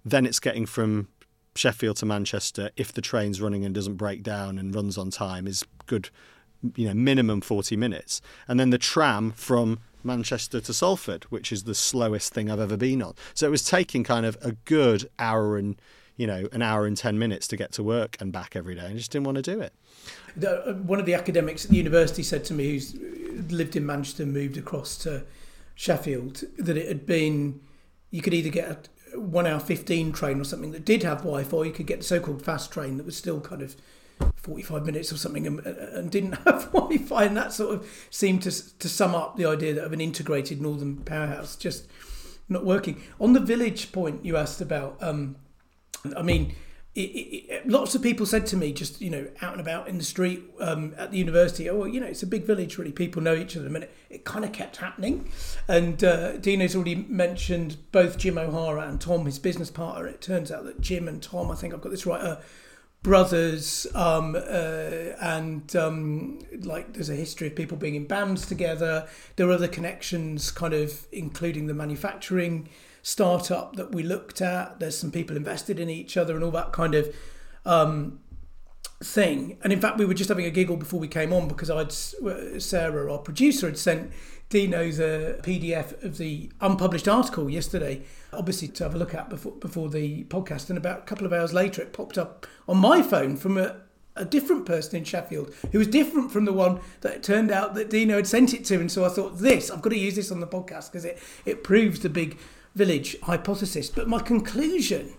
Then 0.05 0.27
it's 0.27 0.41
getting 0.41 0.67
from 0.67 1.09
Sheffield 1.57 1.97
to 1.97 2.07
Manchester, 2.07 2.71
if 2.77 2.93
the 2.93 3.01
train's 3.01 3.41
running 3.41 3.65
and 3.65 3.75
doesn't 3.75 3.97
break 3.97 4.23
down 4.23 4.59
and 4.59 4.75
runs 4.75 4.97
on 4.97 5.11
time, 5.11 5.47
is 5.47 5.65
good, 5.87 6.11
you 6.77 6.87
know, 6.89 6.95
minimum 6.95 7.41
40 7.41 7.77
minutes. 7.77 8.21
And 8.47 8.59
then 8.61 8.71
the 8.71 8.79
tram 8.79 9.33
from 9.33 9.81
Manchester 10.05 10.61
to 10.61 10.73
Salford, 10.73 11.25
which 11.25 11.53
is 11.53 11.65
the 11.65 11.75
slowest 11.75 12.33
thing 12.33 12.51
I've 12.51 12.61
ever 12.61 12.77
been 12.77 13.03
on. 13.03 13.15
So 13.35 13.47
it 13.47 13.51
was 13.51 13.65
taking 13.65 14.05
kind 14.05 14.25
of 14.25 14.39
a 14.41 14.53
good 14.65 15.11
hour 15.19 15.57
and, 15.57 15.81
you 16.17 16.27
know, 16.27 16.49
an 16.53 16.63
hour 16.63 16.87
and 16.87 16.97
10 16.97 17.19
minutes 17.19 17.49
to 17.49 17.57
get 17.57 17.73
to 17.73 17.83
work 17.83 18.17
and 18.21 18.33
back 18.33 18.55
every 18.55 18.75
day. 18.75 18.87
I 18.87 18.93
just 18.95 19.11
didn't 19.11 19.27
want 19.27 19.37
to 19.37 19.43
do 19.43 19.61
it. 19.61 19.75
Uh, 20.43 20.73
one 20.75 21.01
of 21.01 21.07
the 21.07 21.15
academics 21.15 21.65
at 21.65 21.71
the 21.71 21.77
university 21.77 22.23
said 22.23 22.45
to 22.45 22.55
me, 22.55 22.71
who's 22.71 22.95
lived 23.51 23.77
in 23.77 23.85
Manchester 23.85 24.23
and 24.23 24.33
moved 24.33 24.57
across 24.57 24.97
to 24.99 25.25
Sheffield, 25.75 26.45
that 26.59 26.77
it 26.77 26.87
had 26.87 27.07
been, 27.07 27.61
you 28.11 28.23
could 28.23 28.35
either 28.35 28.51
get 28.51 28.89
one 29.15 29.47
hour 29.47 29.61
15 29.61 30.13
train 30.13 30.41
or 30.41 30.45
something 30.45 30.73
that 30.73 30.85
did 30.85 31.03
have 31.03 31.19
Wi-Fi, 31.19 31.65
you 31.65 31.73
could 31.73 31.87
get 31.87 31.99
the 31.99 32.05
so-called 32.05 32.43
fast 32.43 32.73
train 32.73 32.97
that 32.97 33.07
was 33.07 33.17
still 33.17 33.41
kind 33.41 33.63
of 33.63 33.77
45 34.37 34.85
minutes 34.85 35.13
or 35.13 35.17
something 35.17 35.47
and, 35.47 35.61
and 35.61 36.11
didn't 36.11 36.33
have 36.45 36.73
Wi-Fi, 36.73 37.25
and 37.25 37.37
that 37.37 37.53
sort 37.53 37.75
of 37.75 38.07
seemed 38.11 38.43
to 38.43 38.79
to 38.79 38.89
sum 38.89 39.15
up 39.15 39.37
the 39.37 39.47
idea 39.47 39.83
of 39.85 39.93
an 39.93 40.01
integrated 40.01 40.61
northern 40.61 40.99
powerhouse 40.99 41.57
just 41.57 41.87
not 42.49 42.65
working. 42.65 43.03
On 43.21 43.33
the 43.33 43.41
village 43.41 43.93
point 43.93 44.25
you 44.25 44.37
asked 44.37 44.61
about, 44.61 44.97
um, 45.01 45.37
I 46.17 46.23
mean 46.23 46.55
it, 46.95 47.01
it, 47.01 47.69
lots 47.69 47.95
of 47.95 48.03
people 48.03 48.27
said 48.27 48.47
to 48.47 48.57
me, 48.57 48.73
just 48.73 49.01
you 49.01 49.11
know, 49.11 49.29
out 49.41 49.53
and 49.53 49.61
about 49.61 49.87
in 49.87 49.97
the 49.97 50.05
street 50.05 50.43
um, 50.61 50.93
at 50.99 51.13
the 51.13 51.19
university, 51.19 51.71
oh, 51.71 51.79
well, 51.79 51.89
you 51.89 52.01
know, 52.01 52.07
it's 52.07 52.23
a 52.23 52.27
big 52.27 52.45
village, 52.45 52.79
really. 52.79 52.91
People 52.91 53.23
know 53.23 53.35
each 53.35 53.57
other. 53.57 53.67
And 53.67 53.77
it, 53.77 53.95
it 54.09 54.25
kind 54.25 54.45
of 54.45 54.53
kept 54.53 54.79
happening. 54.79 55.31
And 55.69 56.03
uh, 56.03 56.39
Dino's 56.39 56.75
already 56.75 56.97
mentioned 56.97 57.77
both 57.93 58.19
Jim 58.19 58.39
O'Hara 58.39 58.89
and 58.89 59.01
Tom, 59.01 59.25
his 59.27 59.39
business 59.39 59.71
partner. 59.71 60.07
It 60.09 60.21
turns 60.21 60.51
out 60.51 60.65
that 60.65 60.81
Jim 60.81 61.07
and 61.07 61.23
Tom, 61.23 61.51
I 61.51 61.55
think 61.55 61.73
I've 61.73 61.81
got 61.81 61.91
this 61.91 62.07
right, 62.07 62.21
are 62.21 62.41
brothers 63.03 63.87
um, 63.95 64.35
uh, 64.35 64.41
and 65.23 65.75
um, 65.75 66.39
like 66.61 66.93
there's 66.93 67.09
a 67.09 67.15
history 67.15 67.47
of 67.47 67.57
people 67.57 67.77
being 67.77 67.95
in 67.95 68.07
bands 68.07 68.45
together 68.45 69.09
there 69.37 69.49
are 69.49 69.53
other 69.53 69.69
connections 69.69 70.51
kind 70.51 70.75
of 70.75 71.07
including 71.11 71.67
the 71.67 71.73
manufacturing 71.73 72.69
startup 73.03 73.77
that 73.77 73.93
we 73.95 74.03
looked 74.03 74.41
at 74.41 74.79
there's 74.81 74.97
some 74.97 75.11
people 75.11 75.37
invested 75.37 75.79
in 75.79 75.89
each 75.89 76.17
other 76.17 76.35
and 76.35 76.45
all 76.45 76.51
that 76.51 76.73
kind 76.73 76.95
of 76.95 77.15
um, 77.65 78.21
thing 79.03 79.59
and 79.63 79.73
in 79.73 79.81
fact 79.81 79.99
we 79.99 80.05
were 80.05 80.15
just 80.15 80.29
having 80.29 80.45
a 80.45 80.51
giggle 80.51 80.77
before 80.77 81.01
we 81.01 81.09
came 81.09 81.33
on 81.33 81.49
because 81.49 81.71
i'd 81.71 81.93
sarah 82.61 83.11
our 83.13 83.19
producer 83.19 83.67
had 83.67 83.79
sent 83.79 84.13
Dino 84.51 84.91
the 84.91 85.39
PDF 85.45 86.03
of 86.03 86.19
the 86.19 86.51
unpublished 86.61 87.07
article 87.07 87.49
yesterday, 87.49 88.03
obviously 88.33 88.67
to 88.67 88.83
have 88.83 88.97
a 88.97 88.99
look 88.99 89.15
at 89.15 89.31
before 89.31 89.53
before 89.53 89.89
the 89.89 90.25
podcast. 90.25 90.69
And 90.69 90.77
about 90.77 90.99
a 90.99 91.03
couple 91.03 91.25
of 91.25 91.33
hours 91.33 91.55
later, 91.55 91.81
it 91.83 91.93
popped 91.93 92.19
up 92.19 92.49
on 92.69 92.77
my 92.77 93.01
phone 93.01 93.37
from 93.37 93.57
a, 93.57 93.77
a 94.17 94.25
different 94.25 94.67
person 94.67 94.97
in 94.97 95.05
Sheffield 95.05 95.55
who 95.71 95.79
was 95.79 95.87
different 95.87 96.33
from 96.33 96.47
the 96.47 96.53
one 96.53 96.81
that 97.03 97.15
it 97.15 97.23
turned 97.23 97.53
out 97.53 97.77
that 97.77 97.91
Dino 97.91 98.17
had 98.17 98.27
sent 98.27 98.53
it 98.53 98.65
to. 98.65 98.81
And 98.81 98.91
so 98.91 99.05
I 99.05 99.09
thought, 99.09 99.39
this, 99.39 99.71
I've 99.71 99.83
got 99.83 99.91
to 99.91 99.99
use 99.99 100.17
this 100.17 100.33
on 100.33 100.41
the 100.41 100.49
podcast 100.49 100.91
because 100.91 101.05
it, 101.05 101.23
it 101.47 101.63
proves 101.63 102.01
the 102.01 102.09
big 102.09 102.37
village 102.75 103.19
hypothesis. 103.23 103.91
But 103.91 104.09
my 104.09 104.21
conclusion 104.21 105.15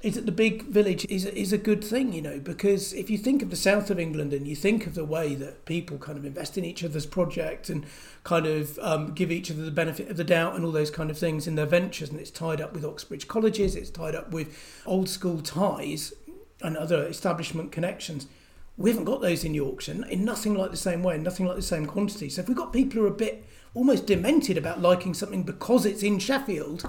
is 0.00 0.14
that 0.14 0.26
the 0.26 0.32
big 0.32 0.62
village 0.64 1.04
is 1.06 1.26
is 1.26 1.52
a 1.52 1.58
good 1.58 1.82
thing, 1.82 2.12
you 2.12 2.22
know, 2.22 2.38
because 2.38 2.92
if 2.92 3.10
you 3.10 3.18
think 3.18 3.42
of 3.42 3.50
the 3.50 3.56
south 3.56 3.90
of 3.90 3.98
England 3.98 4.32
and 4.32 4.46
you 4.46 4.54
think 4.54 4.86
of 4.86 4.94
the 4.94 5.04
way 5.04 5.34
that 5.34 5.64
people 5.64 5.98
kind 5.98 6.16
of 6.16 6.24
invest 6.24 6.56
in 6.56 6.64
each 6.64 6.84
other's 6.84 7.06
project 7.06 7.68
and 7.68 7.84
kind 8.22 8.46
of 8.46 8.78
um, 8.78 9.12
give 9.12 9.32
each 9.32 9.50
other 9.50 9.64
the 9.64 9.72
benefit 9.72 10.08
of 10.08 10.16
the 10.16 10.22
doubt 10.22 10.54
and 10.54 10.64
all 10.64 10.70
those 10.70 10.90
kind 10.90 11.10
of 11.10 11.18
things 11.18 11.48
in 11.48 11.56
their 11.56 11.66
ventures, 11.66 12.10
and 12.10 12.20
it's 12.20 12.30
tied 12.30 12.60
up 12.60 12.72
with 12.72 12.84
Oxbridge 12.84 13.26
colleges, 13.26 13.74
it's 13.74 13.90
tied 13.90 14.14
up 14.14 14.30
with 14.30 14.56
old 14.86 15.08
school 15.08 15.40
ties 15.40 16.12
and 16.62 16.76
other 16.76 17.04
establishment 17.06 17.72
connections. 17.72 18.28
We 18.76 18.90
haven't 18.90 19.06
got 19.06 19.20
those 19.20 19.42
in 19.42 19.54
Yorkshire 19.54 20.04
in 20.08 20.24
nothing 20.24 20.54
like 20.54 20.70
the 20.70 20.76
same 20.76 21.02
way, 21.02 21.18
nothing 21.18 21.46
like 21.46 21.56
the 21.56 21.62
same 21.62 21.86
quantity. 21.86 22.28
So 22.28 22.42
if 22.42 22.48
we've 22.48 22.56
got 22.56 22.72
people 22.72 23.00
who 23.00 23.06
are 23.06 23.10
a 23.10 23.24
bit 23.26 23.44
almost 23.74 24.06
demented 24.06 24.56
about 24.56 24.80
liking 24.80 25.14
something 25.14 25.42
because 25.42 25.86
it's 25.86 26.02
in 26.02 26.18
Sheffield, 26.18 26.88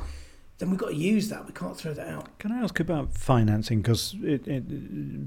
then 0.59 0.69
we've 0.69 0.79
got 0.79 0.89
to 0.89 0.95
use 0.95 1.29
that. 1.29 1.45
We 1.45 1.53
can't 1.53 1.77
throw 1.77 1.93
that 1.93 2.07
out. 2.07 2.37
Can 2.39 2.51
I 2.51 2.61
ask 2.61 2.79
about 2.79 3.13
financing? 3.13 3.81
Because, 3.81 4.15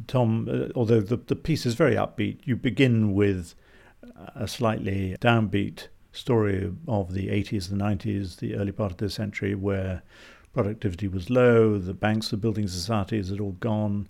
Tom, 0.06 0.48
uh, 0.50 0.72
although 0.78 1.00
the, 1.00 1.16
the 1.16 1.36
piece 1.36 1.64
is 1.66 1.74
very 1.74 1.94
upbeat, 1.94 2.38
you 2.44 2.56
begin 2.56 3.14
with 3.14 3.54
a 4.34 4.46
slightly 4.46 5.16
downbeat 5.20 5.88
story 6.12 6.72
of 6.86 7.14
the 7.14 7.28
80s, 7.28 7.68
the 7.70 7.76
90s, 7.76 8.36
the 8.36 8.54
early 8.54 8.72
part 8.72 8.92
of 8.92 8.98
this 8.98 9.14
century, 9.14 9.54
where 9.54 10.02
productivity 10.52 11.08
was 11.08 11.30
low, 11.30 11.78
the 11.78 11.94
banks, 11.94 12.28
the 12.28 12.36
building 12.36 12.68
societies 12.68 13.30
had 13.30 13.40
all 13.40 13.52
gone, 13.52 14.08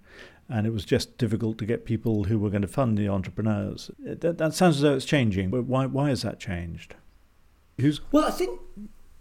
and 0.48 0.66
it 0.66 0.70
was 0.70 0.84
just 0.84 1.16
difficult 1.18 1.56
to 1.58 1.66
get 1.66 1.84
people 1.84 2.24
who 2.24 2.38
were 2.38 2.50
going 2.50 2.62
to 2.62 2.68
fund 2.68 2.98
the 2.98 3.08
entrepreneurs. 3.08 3.90
That, 4.00 4.38
that 4.38 4.54
sounds 4.54 4.76
as 4.76 4.82
though 4.82 4.94
it's 4.94 5.04
changing, 5.04 5.50
but 5.50 5.64
why, 5.64 5.86
why 5.86 6.08
has 6.08 6.22
that 6.22 6.40
changed? 6.40 6.96
Who's 7.80 8.00
well, 8.12 8.24
I 8.24 8.30
think 8.30 8.60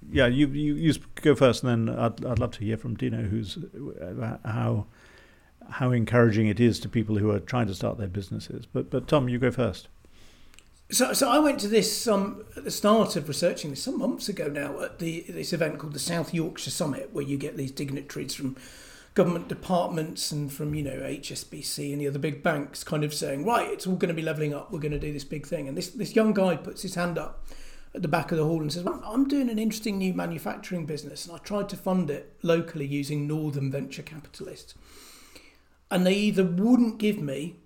yeah, 0.10 0.28
you, 0.28 0.48
you 0.48 0.76
you 0.76 0.94
go 1.16 1.36
first, 1.36 1.64
and 1.64 1.88
then 1.88 1.96
I'd 1.98 2.26
I'd 2.26 2.40
love 2.40 2.52
to 2.52 2.64
hear 2.64 2.78
from 2.78 2.96
Dino, 2.96 3.24
who's 3.24 3.58
uh, 3.58 4.38
how 4.44 4.88
how 5.70 5.92
encouraging 5.92 6.48
it 6.48 6.60
is 6.60 6.80
to 6.82 6.90
people 6.90 7.18
who 7.18 7.32
are 7.32 7.40
trying 7.40 7.68
to 7.68 7.76
start 7.76 7.98
their 7.98 8.08
businesses. 8.08 8.66
But 8.66 8.90
but 8.90 9.08
Tom, 9.08 9.30
you 9.30 9.40
go 9.40 9.52
first. 9.52 9.88
So, 10.90 11.14
so 11.14 11.30
I 11.30 11.40
went 11.40 11.60
to 11.62 11.70
this 11.70 12.06
um, 12.06 12.44
at 12.58 12.66
the 12.66 12.72
start 12.72 13.16
of 13.16 13.30
researching 13.30 13.70
this 13.70 13.82
some 13.82 13.98
months 13.98 14.28
ago 14.28 14.48
now 14.48 14.82
at 14.82 15.00
the 15.00 15.26
this 15.30 15.54
event 15.54 15.80
called 15.80 15.94
the 15.94 16.00
South 16.00 16.34
Yorkshire 16.34 16.72
Summit, 16.72 17.12
where 17.14 17.24
you 17.24 17.38
get 17.38 17.56
these 17.56 17.72
dignitaries 17.72 18.34
from 18.34 18.58
government 19.14 19.48
departments 19.48 20.32
and 20.32 20.52
from 20.52 20.74
you 20.74 20.84
know 20.84 21.00
HSBC 21.00 21.94
and 21.94 22.02
the 22.02 22.08
other 22.08 22.20
big 22.20 22.44
banks, 22.44 22.84
kind 22.84 23.04
of 23.04 23.14
saying, 23.14 23.46
right, 23.46 23.70
it's 23.70 23.88
all 23.88 23.96
going 23.96 24.10
to 24.10 24.16
be 24.16 24.22
levelling 24.22 24.54
up. 24.54 24.72
We're 24.72 24.80
going 24.80 24.92
to 24.92 25.00
do 25.00 25.14
this 25.14 25.24
big 25.24 25.48
thing. 25.48 25.70
And 25.70 25.78
this 25.78 25.92
this 25.92 26.16
young 26.16 26.34
guy 26.34 26.58
puts 26.58 26.82
his 26.82 26.96
hand 26.96 27.18
up 27.18 27.46
at 27.94 28.02
the 28.02 28.08
back 28.08 28.32
of 28.32 28.38
the 28.38 28.46
hall 28.46 28.62
and 28.62 28.72
says, 28.72 28.84
well, 28.84 29.02
I'm 29.06 29.28
doing 29.28 29.50
an 29.50 29.60
interesting 29.60 29.98
new 29.98 30.14
manufacturing 30.14 30.86
business 30.86 31.26
and 31.26 31.36
I 31.36 31.40
tried 31.40 31.70
to 31.70 31.78
fund 31.78 32.10
it 32.10 32.38
locally 32.42 32.86
using 32.86 33.28
Northern 33.28 33.70
venture 33.70 34.02
capitalists. 34.02 34.76
And 35.90 36.06
they 36.06 36.14
either 36.14 36.46
wouldn't 36.46 37.00
give 37.00 37.20
me 37.20 37.58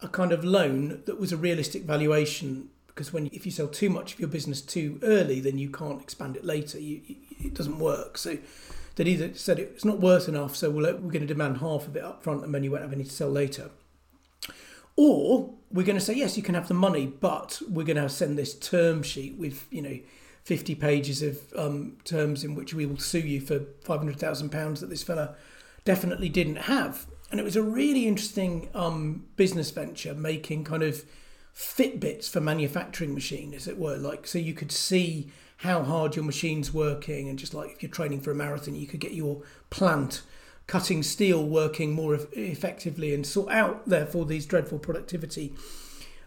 a 0.00 0.08
kind 0.08 0.32
of 0.32 0.44
loan 0.44 1.02
that 1.06 1.20
was 1.20 1.32
a 1.32 1.36
realistic 1.36 1.84
valuation 1.84 2.70
because 2.88 3.12
when 3.12 3.26
if 3.32 3.44
you 3.44 3.52
sell 3.52 3.68
too 3.68 3.90
much 3.90 4.14
of 4.14 4.20
your 4.20 4.28
business 4.28 4.60
too 4.60 5.00
early, 5.02 5.40
then 5.40 5.58
you 5.58 5.68
can't 5.68 6.02
expand 6.02 6.36
it 6.36 6.44
later. 6.44 6.78
You, 6.78 7.00
it 7.40 7.54
doesn't 7.54 7.78
work. 7.78 8.18
So 8.18 8.38
they 8.96 9.04
either 9.04 9.34
said 9.34 9.58
it's 9.58 9.84
not 9.84 10.00
worth 10.00 10.28
enough, 10.28 10.54
so 10.54 10.70
we're 10.70 10.92
going 10.92 11.20
to 11.20 11.26
demand 11.26 11.58
half 11.58 11.86
of 11.86 11.96
it 11.96 12.04
up 12.04 12.22
front 12.22 12.44
and 12.44 12.54
then 12.54 12.62
you 12.62 12.70
won't 12.70 12.82
have 12.82 12.92
any 12.92 13.04
to 13.04 13.10
sell 13.10 13.30
later. 13.30 13.70
Or 14.96 15.54
we're 15.70 15.86
going 15.86 15.98
to 15.98 16.04
say, 16.04 16.14
yes, 16.14 16.36
you 16.36 16.42
can 16.42 16.54
have 16.54 16.68
the 16.68 16.74
money, 16.74 17.06
but 17.06 17.60
we're 17.68 17.84
going 17.84 17.96
to 17.96 18.08
send 18.08 18.38
this 18.38 18.54
term 18.54 19.02
sheet 19.02 19.36
with, 19.36 19.66
you 19.70 19.82
know, 19.82 19.98
50 20.44 20.74
pages 20.74 21.22
of 21.22 21.40
um, 21.56 21.96
terms 22.04 22.44
in 22.44 22.54
which 22.54 22.74
we 22.74 22.86
will 22.86 22.98
sue 22.98 23.18
you 23.18 23.40
for 23.40 23.60
£500,000 23.60 24.80
that 24.80 24.90
this 24.90 25.02
fella 25.02 25.34
definitely 25.84 26.28
didn't 26.28 26.56
have. 26.56 27.06
And 27.30 27.40
it 27.40 27.44
was 27.44 27.56
a 27.56 27.62
really 27.62 28.06
interesting 28.06 28.68
um, 28.74 29.24
business 29.36 29.70
venture 29.70 30.14
making 30.14 30.64
kind 30.64 30.82
of 30.82 31.04
Fitbits 31.54 32.28
for 32.28 32.40
manufacturing 32.40 33.14
machine, 33.14 33.54
as 33.54 33.68
it 33.68 33.78
were. 33.78 33.96
Like, 33.96 34.26
so 34.26 34.38
you 34.38 34.54
could 34.54 34.72
see 34.72 35.30
how 35.58 35.84
hard 35.84 36.16
your 36.16 36.24
machine's 36.24 36.74
working, 36.74 37.28
and 37.28 37.38
just 37.38 37.54
like 37.54 37.70
if 37.70 37.82
you're 37.82 37.92
training 37.92 38.22
for 38.22 38.32
a 38.32 38.34
marathon, 38.34 38.74
you 38.74 38.88
could 38.88 38.98
get 38.98 39.12
your 39.12 39.42
plant 39.70 40.22
cutting 40.66 41.02
steel 41.02 41.44
working 41.44 41.92
more 41.92 42.18
effectively 42.32 43.14
and 43.14 43.26
sort 43.26 43.50
out, 43.52 43.86
therefore, 43.86 44.24
these 44.24 44.46
dreadful 44.46 44.78
productivity 44.78 45.52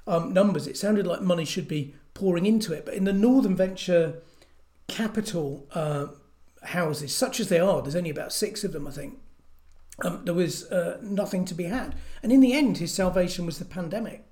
um, 0.05 0.33
numbers. 0.33 0.67
It 0.67 0.77
sounded 0.77 1.07
like 1.07 1.21
money 1.21 1.45
should 1.45 1.67
be 1.67 1.95
pouring 2.13 2.45
into 2.45 2.73
it. 2.73 2.85
But 2.85 2.95
in 2.95 3.03
the 3.03 3.13
Northern 3.13 3.55
Venture 3.55 4.21
capital 4.87 5.67
uh, 5.73 6.07
houses, 6.63 7.15
such 7.15 7.39
as 7.39 7.49
they 7.49 7.59
are, 7.59 7.81
there's 7.81 7.95
only 7.95 8.09
about 8.09 8.33
six 8.33 8.63
of 8.63 8.73
them, 8.73 8.87
I 8.87 8.91
think. 8.91 9.19
Um, 10.03 10.25
there 10.25 10.33
was 10.33 10.69
uh, 10.71 10.99
nothing 11.01 11.45
to 11.45 11.55
be 11.55 11.65
had. 11.65 11.95
And 12.21 12.31
in 12.31 12.39
the 12.39 12.53
end, 12.53 12.77
his 12.77 12.93
salvation 12.93 13.45
was 13.45 13.57
the 13.57 13.65
pandemic. 13.65 14.23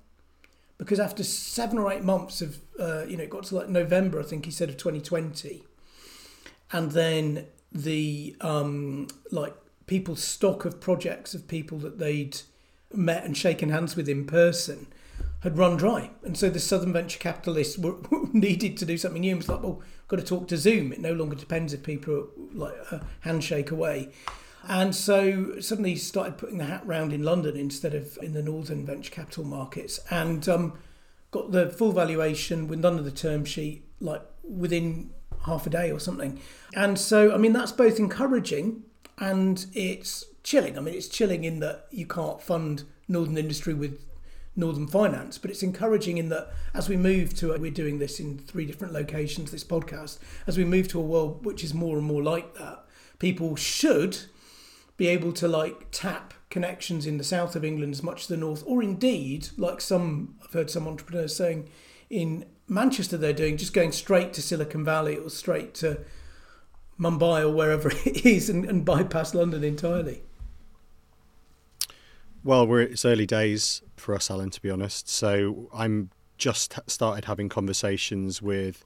Because 0.78 1.00
after 1.00 1.24
seven 1.24 1.78
or 1.78 1.90
eight 1.90 2.04
months 2.04 2.42
of, 2.42 2.58
uh, 2.78 3.04
you 3.06 3.16
know, 3.16 3.24
it 3.24 3.30
got 3.30 3.44
to 3.44 3.56
like 3.56 3.68
November, 3.68 4.20
I 4.20 4.24
think 4.24 4.44
he 4.44 4.50
said, 4.50 4.68
of 4.68 4.76
2020. 4.76 5.64
And 6.70 6.92
then 6.92 7.46
the, 7.72 8.36
um, 8.40 9.08
like, 9.32 9.54
people's 9.86 10.22
stock 10.22 10.64
of 10.64 10.80
projects 10.80 11.34
of 11.34 11.48
people 11.48 11.78
that 11.78 11.98
they'd 11.98 12.40
met 12.92 13.24
and 13.24 13.36
shaken 13.36 13.70
hands 13.70 13.96
with 13.96 14.08
in 14.08 14.26
person 14.26 14.86
had 15.40 15.58
run 15.58 15.76
dry. 15.76 16.10
And 16.24 16.36
so 16.36 16.50
the 16.50 16.58
Southern 16.58 16.92
venture 16.92 17.18
capitalists 17.18 17.78
were, 17.78 17.96
needed 18.32 18.76
to 18.78 18.84
do 18.84 18.98
something 18.98 19.20
new. 19.20 19.36
Was 19.36 19.48
like, 19.48 19.62
well, 19.62 19.82
got 20.08 20.16
to 20.16 20.22
talk 20.22 20.48
to 20.48 20.56
Zoom. 20.56 20.92
It 20.92 21.00
no 21.00 21.12
longer 21.12 21.36
depends 21.36 21.72
if 21.72 21.82
people 21.82 22.14
are 22.14 22.26
like 22.52 22.74
a 22.90 23.04
handshake 23.20 23.70
away. 23.70 24.10
And 24.68 24.94
so 24.94 25.60
suddenly 25.60 25.94
started 25.94 26.38
putting 26.38 26.58
the 26.58 26.64
hat 26.64 26.84
round 26.84 27.12
in 27.12 27.22
London 27.22 27.56
instead 27.56 27.94
of 27.94 28.18
in 28.20 28.32
the 28.32 28.42
northern 28.42 28.84
venture 28.84 29.12
capital 29.12 29.44
markets 29.44 30.00
and 30.10 30.48
um, 30.48 30.78
got 31.30 31.52
the 31.52 31.70
full 31.70 31.92
valuation 31.92 32.66
with 32.66 32.80
none 32.80 32.98
of 32.98 33.04
the 33.04 33.12
term 33.12 33.44
sheet 33.44 33.84
like 34.00 34.22
within 34.42 35.10
half 35.44 35.66
a 35.66 35.70
day 35.70 35.92
or 35.92 36.00
something. 36.00 36.40
And 36.74 36.98
so, 36.98 37.32
I 37.32 37.36
mean, 37.36 37.52
that's 37.52 37.70
both 37.70 38.00
encouraging 38.00 38.82
and 39.18 39.66
it's 39.74 40.24
chilling. 40.42 40.76
I 40.76 40.80
mean, 40.80 40.94
it's 40.94 41.08
chilling 41.08 41.44
in 41.44 41.60
that 41.60 41.86
you 41.90 42.06
can't 42.06 42.40
fund 42.40 42.84
northern 43.08 43.38
industry 43.38 43.74
with 43.74 44.00
northern 44.54 44.86
finance, 44.86 45.38
but 45.38 45.50
it's 45.50 45.62
encouraging 45.62 46.18
in 46.18 46.28
that 46.30 46.50
as 46.72 46.88
we 46.88 46.96
move 46.96 47.34
to 47.34 47.56
we're 47.58 47.70
doing 47.70 47.98
this 47.98 48.18
in 48.18 48.38
three 48.38 48.64
different 48.64 48.92
locations. 48.92 49.50
This 49.50 49.64
podcast, 49.64 50.18
as 50.46 50.56
we 50.56 50.64
move 50.64 50.88
to 50.88 50.98
a 50.98 51.02
world 51.02 51.44
which 51.44 51.62
is 51.62 51.74
more 51.74 51.98
and 51.98 52.06
more 52.06 52.22
like 52.22 52.54
that, 52.54 52.84
people 53.18 53.56
should 53.56 54.18
be 54.96 55.08
able 55.08 55.32
to 55.32 55.46
like 55.46 55.88
tap 55.90 56.32
connections 56.48 57.06
in 57.06 57.18
the 57.18 57.24
south 57.24 57.54
of 57.54 57.64
England 57.64 57.92
as 57.92 58.02
much 58.02 58.22
as 58.22 58.26
the 58.28 58.36
north, 58.36 58.62
or 58.66 58.82
indeed, 58.82 59.48
like 59.56 59.80
some 59.80 60.36
I've 60.42 60.52
heard 60.52 60.70
some 60.70 60.88
entrepreneurs 60.88 61.36
saying 61.36 61.68
in 62.08 62.46
Manchester, 62.68 63.16
they're 63.16 63.32
doing 63.32 63.56
just 63.56 63.72
going 63.72 63.92
straight 63.92 64.32
to 64.34 64.42
Silicon 64.42 64.84
Valley 64.84 65.16
or 65.16 65.30
straight 65.30 65.74
to 65.74 66.00
Mumbai 66.98 67.42
or 67.42 67.50
wherever 67.50 67.90
it 68.04 68.24
is 68.24 68.48
and, 68.48 68.64
and 68.64 68.84
bypass 68.84 69.34
London 69.34 69.64
entirely? 69.64 70.22
Well, 72.44 72.66
we're 72.66 72.82
it's 72.82 73.04
early 73.04 73.26
days 73.26 73.82
for 73.96 74.14
us, 74.14 74.30
Alan. 74.30 74.50
To 74.50 74.62
be 74.62 74.70
honest, 74.70 75.08
so 75.08 75.68
I'm 75.74 76.10
just 76.38 76.78
started 76.86 77.24
having 77.24 77.48
conversations 77.48 78.40
with. 78.40 78.84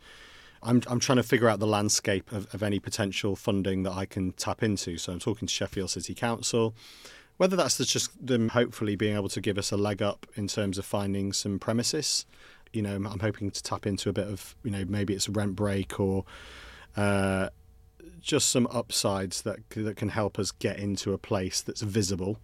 I'm 0.62 0.82
I'm 0.86 0.98
trying 0.98 1.16
to 1.16 1.22
figure 1.22 1.48
out 1.48 1.58
the 1.58 1.66
landscape 1.66 2.32
of, 2.32 2.52
of 2.54 2.62
any 2.62 2.78
potential 2.78 3.36
funding 3.36 3.82
that 3.82 3.92
I 3.92 4.06
can 4.06 4.32
tap 4.32 4.62
into. 4.62 4.96
So 4.96 5.12
I'm 5.12 5.18
talking 5.18 5.46
to 5.46 5.52
Sheffield 5.52 5.90
City 5.90 6.14
Council, 6.14 6.74
whether 7.36 7.54
that's 7.54 7.76
just 7.78 8.26
them 8.26 8.48
hopefully 8.48 8.96
being 8.96 9.14
able 9.14 9.28
to 9.28 9.42
give 9.42 9.58
us 9.58 9.70
a 9.72 9.76
leg 9.76 10.00
up 10.00 10.26
in 10.36 10.48
terms 10.48 10.78
of 10.78 10.86
finding 10.86 11.32
some 11.32 11.58
premises. 11.58 12.24
You 12.72 12.80
know, 12.80 12.94
I'm 12.94 13.20
hoping 13.20 13.50
to 13.50 13.62
tap 13.62 13.86
into 13.86 14.08
a 14.08 14.12
bit 14.14 14.26
of 14.26 14.54
you 14.62 14.70
know 14.70 14.86
maybe 14.88 15.12
it's 15.12 15.28
a 15.28 15.32
rent 15.32 15.54
break 15.54 16.00
or 16.00 16.24
uh, 16.96 17.50
just 18.20 18.48
some 18.48 18.66
upsides 18.70 19.42
that 19.42 19.68
that 19.70 19.96
can 19.96 20.10
help 20.10 20.38
us 20.38 20.50
get 20.50 20.78
into 20.78 21.12
a 21.12 21.18
place 21.18 21.60
that's 21.60 21.82
visible 21.82 22.38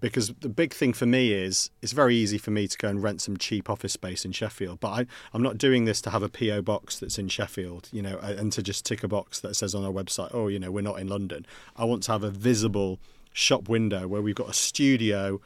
because 0.00 0.32
the 0.40 0.48
big 0.48 0.72
thing 0.72 0.92
for 0.92 1.06
me 1.06 1.32
is 1.32 1.70
it's 1.82 1.92
very 1.92 2.16
easy 2.16 2.38
for 2.38 2.50
me 2.50 2.66
to 2.66 2.76
go 2.78 2.88
and 2.88 3.02
rent 3.02 3.20
some 3.20 3.36
cheap 3.36 3.68
office 3.68 3.92
space 3.92 4.24
in 4.24 4.32
Sheffield, 4.32 4.80
but 4.80 4.88
I, 4.88 5.06
I'm 5.32 5.42
not 5.42 5.58
doing 5.58 5.84
this 5.84 6.00
to 6.02 6.10
have 6.10 6.22
a 6.22 6.28
PO 6.28 6.62
box 6.62 6.98
that's 6.98 7.18
in 7.18 7.28
Sheffield, 7.28 7.88
you 7.92 8.02
know, 8.02 8.18
and 8.18 8.52
to 8.52 8.62
just 8.62 8.84
tick 8.84 9.02
a 9.04 9.08
box 9.08 9.40
that 9.40 9.54
says 9.54 9.74
on 9.74 9.84
our 9.84 9.92
website, 9.92 10.30
oh, 10.32 10.48
you 10.48 10.58
know, 10.58 10.70
we're 10.70 10.80
not 10.80 10.98
in 10.98 11.08
London. 11.08 11.46
I 11.76 11.84
want 11.84 12.02
to 12.04 12.12
have 12.12 12.24
a 12.24 12.30
visible 12.30 12.98
shop 13.32 13.68
window 13.68 14.08
where 14.08 14.22
we've 14.22 14.34
got 14.34 14.48
a 14.48 14.54
studio, 14.54 15.40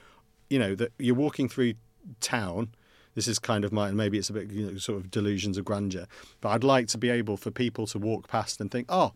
you 0.49 0.59
know, 0.59 0.75
that 0.77 0.93
you're 0.99 1.15
walking 1.15 1.49
through 1.49 1.75
town. 2.21 2.69
This 3.15 3.29
is 3.29 3.39
kind 3.39 3.65
of 3.65 3.73
my, 3.73 3.91
maybe 3.91 4.19
it's 4.19 4.31
a 4.31 4.33
bit 4.33 4.51
you 4.51 4.71
know, 4.71 4.79
sort 4.79 4.99
of 4.99 5.11
delusions 5.11 5.59
of 5.59 5.65
grandeur, 5.65 6.07
but 6.41 6.51
I'd 6.51 6.65
like 6.65 6.87
to 6.89 6.99
be 6.99 7.11
able 7.11 7.37
for 7.37 7.51
people 7.51 7.87
to 7.89 7.99
walk 7.99 8.29
past 8.29 8.61
and 8.61 8.71
think, 8.71 8.87
oh, 8.89 9.13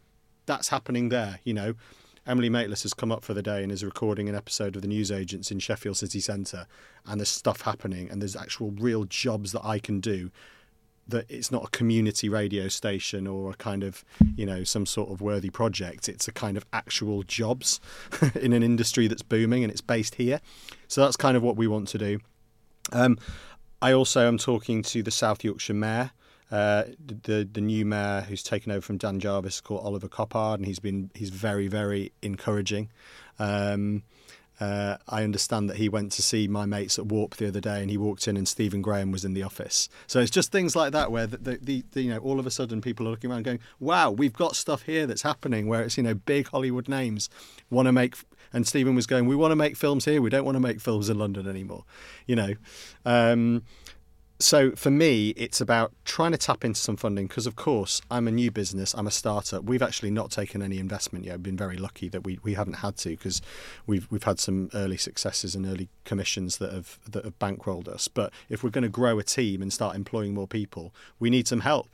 that's 0.48 0.68
happening 0.68 1.11
there, 1.11 1.38
you 1.44 1.54
know. 1.54 1.74
Emily 2.26 2.50
Maitlis 2.50 2.82
has 2.82 2.92
come 2.92 3.12
up 3.12 3.24
for 3.24 3.32
the 3.32 3.42
day 3.42 3.62
and 3.62 3.70
is 3.70 3.84
recording 3.84 4.28
an 4.28 4.34
episode 4.34 4.76
of 4.76 4.82
the 4.82 4.88
Newsagents 4.88 5.50
in 5.50 5.61
Sheffield 5.61 5.96
City 5.96 6.20
Centre, 6.20 6.66
and 7.06 7.20
there's 7.20 7.28
stuff 7.28 7.62
happening, 7.62 8.11
and 8.11 8.20
there's 8.20 8.34
actual 8.34 8.72
real 8.72 9.04
jobs 9.04 9.52
that 9.52 9.64
I 9.64 9.78
can 9.78 10.00
do. 10.00 10.30
That 11.06 11.24
it's 11.30 11.50
not 11.50 11.64
a 11.64 11.70
community 11.70 12.28
radio 12.28 12.68
station 12.68 13.26
or 13.26 13.52
a 13.52 13.54
kind 13.54 13.82
of, 13.82 14.04
you 14.37 14.44
know, 14.44 14.62
some 14.62 14.84
sort 14.84 15.11
of 15.11 15.22
worthy 15.22 15.48
project. 15.48 16.06
It's 16.06 16.28
a 16.28 16.32
kind 16.32 16.58
of 16.58 16.66
actual 16.70 17.22
jobs 17.22 17.80
in 18.34 18.52
an 18.52 18.62
industry 18.62 19.06
that's 19.06 19.22
booming 19.22 19.64
and 19.64 19.70
it's 19.70 19.80
based 19.80 20.16
here. 20.16 20.42
So 20.87 21.00
that's 21.00 21.16
kind 21.16 21.34
of 21.34 21.42
what 21.42 21.56
we 21.56 21.66
want 21.66 21.88
to 21.88 21.98
do. 21.98 22.18
Um, 22.92 23.16
I 23.80 23.92
also 23.92 24.28
am 24.28 24.37
talking 24.37 24.82
to 24.82 25.02
the 25.02 25.11
South 25.11 25.42
Yorkshire 25.42 25.72
Mayor 25.72 26.11
uh, 26.50 26.84
the 27.04 27.48
the 27.50 27.61
new 27.61 27.84
mayor 27.84 28.22
who's 28.22 28.42
taken 28.42 28.72
over 28.72 28.80
from 28.80 28.96
Dan 28.96 29.20
Jarvis 29.20 29.61
called 29.61 29.84
Oliver 29.84 30.08
Coppard, 30.08 30.56
and 30.56 30.66
he's 30.66 30.78
been 30.78 31.11
he's 31.14 31.30
very 31.30 31.68
very 31.68 32.12
encouraging. 32.22 32.90
Um, 33.38 34.02
uh, 34.61 34.96
I 35.08 35.22
understand 35.22 35.70
that 35.70 35.76
he 35.76 35.88
went 35.88 36.11
to 36.12 36.22
see 36.22 36.48
my 36.48 36.66
mates 36.66 36.98
at 36.98 37.06
Warp 37.06 37.37
the 37.37 37.46
other 37.46 37.61
day, 37.61 37.80
and 37.80 37.90
he 37.90 37.96
walked 37.96 38.26
in, 38.26 38.37
and 38.37 38.48
Stephen 38.48 38.82
Graham 38.82 39.12
was 39.12 39.24
in 39.24 39.32
the 39.32 39.42
office. 39.42 39.88
So 40.08 40.18
it's 40.18 40.32
just 40.32 40.50
things 40.50 40.74
like 40.74 40.92
that 40.92 41.12
where 41.12 41.28
the, 41.28 41.37
the, 41.37 41.58
the, 41.62 41.84
the, 41.92 42.02
you 42.02 42.11
know 42.11 42.18
all 42.18 42.40
of 42.40 42.46
a 42.46 42.50
sudden 42.50 42.80
people 42.80 43.06
are 43.06 43.11
looking 43.11 43.30
around 43.30 43.44
going, 43.44 43.61
"Wow, 43.78 44.11
we've 44.11 44.32
got 44.32 44.56
stuff 44.56 44.82
here 44.82 45.06
that's 45.06 45.22
happening." 45.22 45.68
Where 45.68 45.82
it's 45.82 45.96
you 45.96 46.02
know 46.02 46.14
big 46.14 46.48
Hollywood 46.48 46.88
names 46.88 47.30
want 47.70 47.87
to 47.87 47.92
make, 47.92 48.16
and 48.52 48.66
Stephen 48.66 48.96
was 48.96 49.06
going, 49.06 49.26
"We 49.26 49.37
want 49.37 49.52
to 49.52 49.56
make 49.56 49.76
films 49.76 50.06
here. 50.06 50.20
We 50.20 50.30
don't 50.30 50.44
want 50.44 50.56
to 50.56 50.61
make 50.61 50.80
films 50.80 51.08
in 51.08 51.18
London 51.18 51.46
anymore," 51.46 51.84
you 52.26 52.34
know. 52.34 52.54
Um, 53.04 53.62
so 54.40 54.70
for 54.72 54.90
me, 54.90 55.31
it's 55.31 55.61
about 55.61 55.92
trying 56.05 56.31
to 56.31 56.38
tap 56.38 56.64
into 56.64 56.79
some 56.79 56.96
funding 56.96 57.27
because, 57.27 57.46
of 57.46 57.57
course, 57.57 58.01
I'm 58.09 58.29
a 58.29 58.31
new 58.31 58.53
business. 58.53 58.94
I'm 58.94 59.09
a 59.09 59.11
startup. 59.11 59.64
We've 59.64 59.83
actually 59.83 60.12
not 60.12 60.31
taken 60.31 60.62
any 60.62 60.79
investment 60.79 61.24
yet. 61.24 61.35
We've 61.35 61.42
been 61.42 61.57
very 61.57 61.77
lucky 61.77 62.09
that 62.11 62.22
we, 62.22 62.38
we 62.44 62.55
haven't 62.55 62.74
had 62.74 62.96
to 62.98 63.11
because 63.11 63.42
we've 63.87 64.07
we've 64.11 64.22
had 64.22 64.38
some 64.38 64.70
early 64.74 64.96
successes 64.96 65.57
and 65.57 65.66
early 65.66 65.88
commissions 66.05 66.59
that 66.59 66.72
have 66.72 67.01
that 67.11 67.24
have 67.24 67.37
bankrolled 67.40 67.88
us. 67.88 68.07
But 68.07 68.33
if 68.48 68.62
we're 68.62 68.70
going 68.70 68.83
to 68.83 68.88
grow 68.88 69.18
a 69.18 69.24
team 69.24 69.61
and 69.61 69.72
start 69.72 69.96
employing 69.96 70.35
more 70.35 70.46
people, 70.46 70.94
we 71.18 71.31
need 71.31 71.48
some 71.48 71.61
help. 71.61 71.88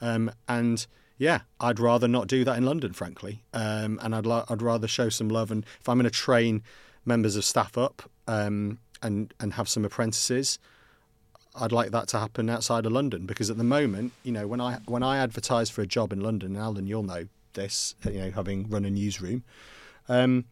Um, 0.00 0.30
and 0.48 0.86
yeah, 1.16 1.40
I'd 1.58 1.80
rather 1.80 2.06
not 2.06 2.28
do 2.28 2.44
that 2.44 2.56
in 2.56 2.64
London, 2.64 2.92
frankly. 2.92 3.42
Um, 3.52 3.98
and 4.02 4.14
I'd 4.14 4.26
la- 4.26 4.44
I'd 4.48 4.62
rather 4.62 4.86
show 4.86 5.08
some 5.08 5.28
love. 5.28 5.50
And 5.50 5.64
if 5.80 5.88
I'm 5.88 5.98
going 5.98 6.04
to 6.04 6.10
train 6.10 6.62
members 7.04 7.34
of 7.34 7.44
staff 7.44 7.76
up 7.76 8.08
um, 8.28 8.78
and 9.02 9.34
and 9.40 9.54
have 9.54 9.68
some 9.68 9.84
apprentices 9.84 10.60
I'd 11.60 11.72
like 11.72 11.90
that 11.90 12.08
to 12.08 12.18
happen 12.18 12.48
outside 12.48 12.86
of 12.86 12.92
London 12.92 13.26
because 13.26 13.50
at 13.50 13.58
the 13.58 13.64
moment, 13.64 14.12
you 14.22 14.32
know, 14.32 14.46
when 14.46 14.60
I 14.60 14.78
when 14.86 15.02
I 15.02 15.18
advertise 15.18 15.70
for 15.70 15.82
a 15.82 15.86
job 15.86 16.12
in 16.12 16.20
London, 16.20 16.54
and 16.54 16.64
Alan, 16.64 16.86
you'll 16.86 17.02
know 17.02 17.26
this, 17.54 17.94
you 18.04 18.20
know, 18.20 18.30
having 18.30 18.68
run 18.68 18.84
a 18.84 18.90
newsroom, 18.90 19.42
um, 20.08 20.44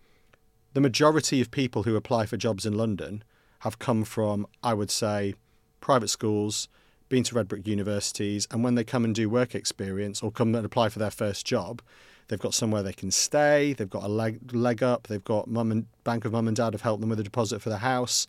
the 0.75 0.81
majority 0.81 1.40
of 1.40 1.51
people 1.51 1.85
who 1.85 1.97
apply 1.97 2.27
for 2.27 2.37
jobs 2.37 2.66
in 2.66 2.77
London 2.77 3.25
have 3.61 3.79
come 3.79 4.05
from, 4.05 4.47
I 4.62 4.75
would 4.75 4.90
say, 4.90 5.35
private 5.81 6.09
schools, 6.09 6.69
been 7.09 7.23
to 7.25 7.35
red 7.35 7.49
brick 7.49 7.66
universities, 7.66 8.47
and 8.51 8.62
when 8.62 8.75
they 8.75 8.85
come 8.85 9.05
and 9.05 9.14
do 9.14 9.31
work 9.31 9.55
experience 9.55 10.23
or 10.23 10.31
come 10.31 10.55
and 10.55 10.66
apply 10.66 10.88
for 10.88 10.99
their 10.99 11.11
first 11.11 11.47
job, 11.47 11.81
they've 12.29 12.40
got 12.40 12.55
somewhere 12.55 12.83
they 12.83 12.92
can 12.92 13.11
stay, 13.11 13.73
they've 13.73 13.88
got 13.88 14.03
a 14.03 14.09
leg, 14.09 14.53
leg 14.53 14.83
up, 14.83 15.07
they've 15.07 15.25
got 15.25 15.49
mum 15.49 15.71
and 15.71 15.87
bank 16.05 16.25
of 16.25 16.33
mum 16.33 16.49
and 16.49 16.57
dad 16.57 16.75
have 16.75 16.83
helped 16.83 17.01
them 17.01 17.11
with 17.11 17.21
a 17.21 17.25
deposit 17.25 17.62
for 17.62 17.71
the 17.71 17.79
house, 17.79 18.27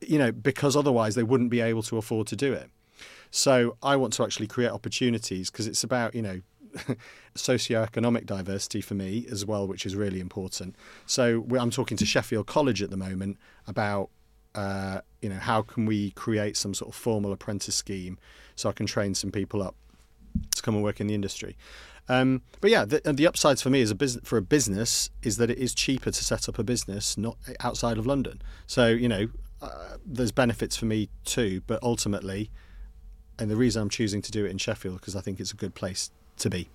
you 0.00 0.18
know, 0.18 0.32
because 0.32 0.76
otherwise 0.76 1.14
they 1.14 1.22
wouldn't 1.22 1.50
be 1.50 1.60
able 1.60 1.82
to 1.82 1.96
afford 1.96 2.26
to 2.28 2.36
do 2.36 2.52
it. 2.52 2.70
So 3.30 3.76
I 3.82 3.96
want 3.96 4.12
to 4.14 4.24
actually 4.24 4.46
create 4.46 4.70
opportunities 4.70 5.50
because 5.50 5.66
it's 5.66 5.82
about, 5.82 6.14
you 6.14 6.22
know, 6.22 6.40
socioeconomic 7.34 8.26
diversity 8.26 8.80
for 8.80 8.94
me 8.94 9.26
as 9.30 9.44
well, 9.44 9.66
which 9.66 9.86
is 9.86 9.96
really 9.96 10.20
important. 10.20 10.76
So 11.06 11.46
I'm 11.58 11.70
talking 11.70 11.96
to 11.96 12.06
Sheffield 12.06 12.46
College 12.46 12.82
at 12.82 12.90
the 12.90 12.96
moment 12.96 13.38
about, 13.66 14.10
uh, 14.54 15.00
you 15.20 15.28
know, 15.28 15.38
how 15.38 15.62
can 15.62 15.86
we 15.86 16.10
create 16.12 16.56
some 16.56 16.74
sort 16.74 16.90
of 16.90 16.94
formal 16.94 17.32
apprentice 17.32 17.74
scheme 17.74 18.18
so 18.54 18.68
I 18.68 18.72
can 18.72 18.86
train 18.86 19.14
some 19.14 19.30
people 19.30 19.62
up 19.62 19.74
to 20.54 20.62
come 20.62 20.74
and 20.74 20.84
work 20.84 21.00
in 21.00 21.06
the 21.06 21.14
industry. 21.14 21.56
Um, 22.08 22.42
but 22.60 22.70
yeah, 22.70 22.84
the, 22.84 23.00
the 23.12 23.26
upsides 23.26 23.62
for 23.62 23.70
me 23.70 23.80
as 23.80 23.90
a 23.90 23.94
business 23.94 24.28
for 24.28 24.36
a 24.36 24.42
business 24.42 25.10
is 25.22 25.36
that 25.36 25.50
it 25.50 25.58
is 25.58 25.74
cheaper 25.74 26.10
to 26.10 26.24
set 26.24 26.48
up 26.48 26.58
a 26.58 26.64
business 26.64 27.16
not 27.16 27.36
outside 27.60 27.96
of 27.96 28.06
London. 28.06 28.42
So 28.66 28.88
you 28.88 29.08
know, 29.08 29.28
uh, 29.62 29.96
there's 30.04 30.32
benefits 30.32 30.76
for 30.76 30.86
me 30.86 31.08
too, 31.24 31.62
but 31.66 31.82
ultimately, 31.82 32.50
and 33.38 33.50
the 33.50 33.56
reason 33.56 33.82
I'm 33.82 33.88
choosing 33.88 34.20
to 34.22 34.30
do 34.30 34.44
it 34.44 34.50
in 34.50 34.58
Sheffield 34.58 35.00
because 35.00 35.16
I 35.16 35.20
think 35.20 35.40
it's 35.40 35.52
a 35.52 35.56
good 35.56 35.74
place 35.74 36.10
to 36.38 36.50
be. 36.50 36.68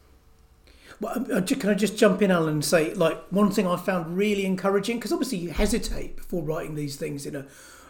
Well, 0.99 1.13
um, 1.15 1.27
uh, 1.31 1.41
can 1.41 1.69
I 1.69 1.73
just 1.73 1.97
jump 1.97 2.21
in, 2.21 2.31
Alan, 2.31 2.55
and 2.55 2.65
say 2.65 2.93
like 2.93 3.21
one 3.29 3.51
thing 3.51 3.67
I 3.67 3.75
found 3.75 4.17
really 4.17 4.45
encouraging 4.45 4.97
because 4.97 5.11
obviously 5.11 5.37
you 5.37 5.49
hesitate 5.51 6.15
before 6.15 6.41
writing 6.43 6.75
these 6.75 6.95
things 6.95 7.25
in 7.25 7.35
a, 7.35 7.45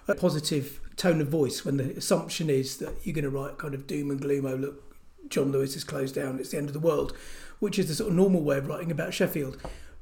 a, 0.08 0.16
positive 0.16 0.82
tone 0.98 1.22
of 1.22 1.28
voice 1.28 1.64
when 1.64 1.78
the 1.78 1.96
assumption 1.96 2.50
is 2.50 2.78
that 2.78 2.94
you're 3.04 3.14
going 3.14 3.24
to 3.24 3.30
write 3.30 3.58
kind 3.58 3.74
of 3.74 3.88
doom 3.88 4.12
and 4.12 4.20
gloom. 4.20 4.46
Oh 4.46 4.56
look, 4.56 4.84
John 5.30 5.52
Lewis 5.52 5.76
is 5.76 5.84
closed 5.84 6.16
down; 6.16 6.40
it's 6.40 6.50
the 6.50 6.58
end 6.58 6.68
of 6.68 6.74
the 6.74 6.80
world, 6.80 7.16
which 7.60 7.80
is 7.80 7.88
the 7.88 7.96
sort 7.96 8.10
of 8.10 8.16
normal 8.16 8.42
way 8.42 8.58
of 8.58 8.68
writing 8.68 8.92
about 8.92 9.14
Sheffield. 9.14 9.58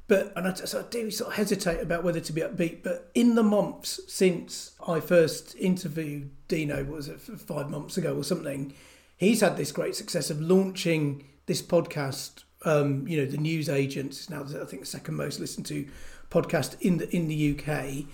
But 0.08 0.32
and 0.36 0.46
I, 0.46 0.54
so 0.54 0.80
I 0.80 0.82
do 0.88 1.10
sort 1.10 1.30
of 1.30 1.36
hesitate 1.36 1.80
about 1.80 2.04
whether 2.04 2.20
to 2.20 2.32
be 2.32 2.40
upbeat. 2.40 2.82
But 2.82 3.10
in 3.14 3.34
the 3.34 3.42
months 3.42 4.00
since 4.06 4.72
I 4.86 5.00
first 5.00 5.56
interviewed 5.56 6.30
Dino, 6.48 6.84
was 6.84 7.08
it 7.08 7.20
five 7.20 7.68
months 7.70 7.96
ago 7.96 8.16
or 8.16 8.22
something? 8.22 8.72
He's 9.16 9.40
had 9.40 9.56
this 9.56 9.72
great 9.72 9.96
success 9.96 10.30
of 10.30 10.40
launching 10.40 11.24
this 11.46 11.62
podcast. 11.62 12.44
Um, 12.64 13.06
you 13.08 13.18
know, 13.18 13.30
the 13.30 13.36
news 13.36 13.68
agents 13.68 14.20
is 14.20 14.30
now 14.30 14.42
I 14.42 14.64
think 14.64 14.82
the 14.82 14.86
second 14.86 15.16
most 15.16 15.40
listened 15.40 15.66
to 15.66 15.86
podcast 16.30 16.80
in 16.80 16.98
the 16.98 17.14
in 17.14 17.28
the 17.28 17.58
UK, 17.58 18.06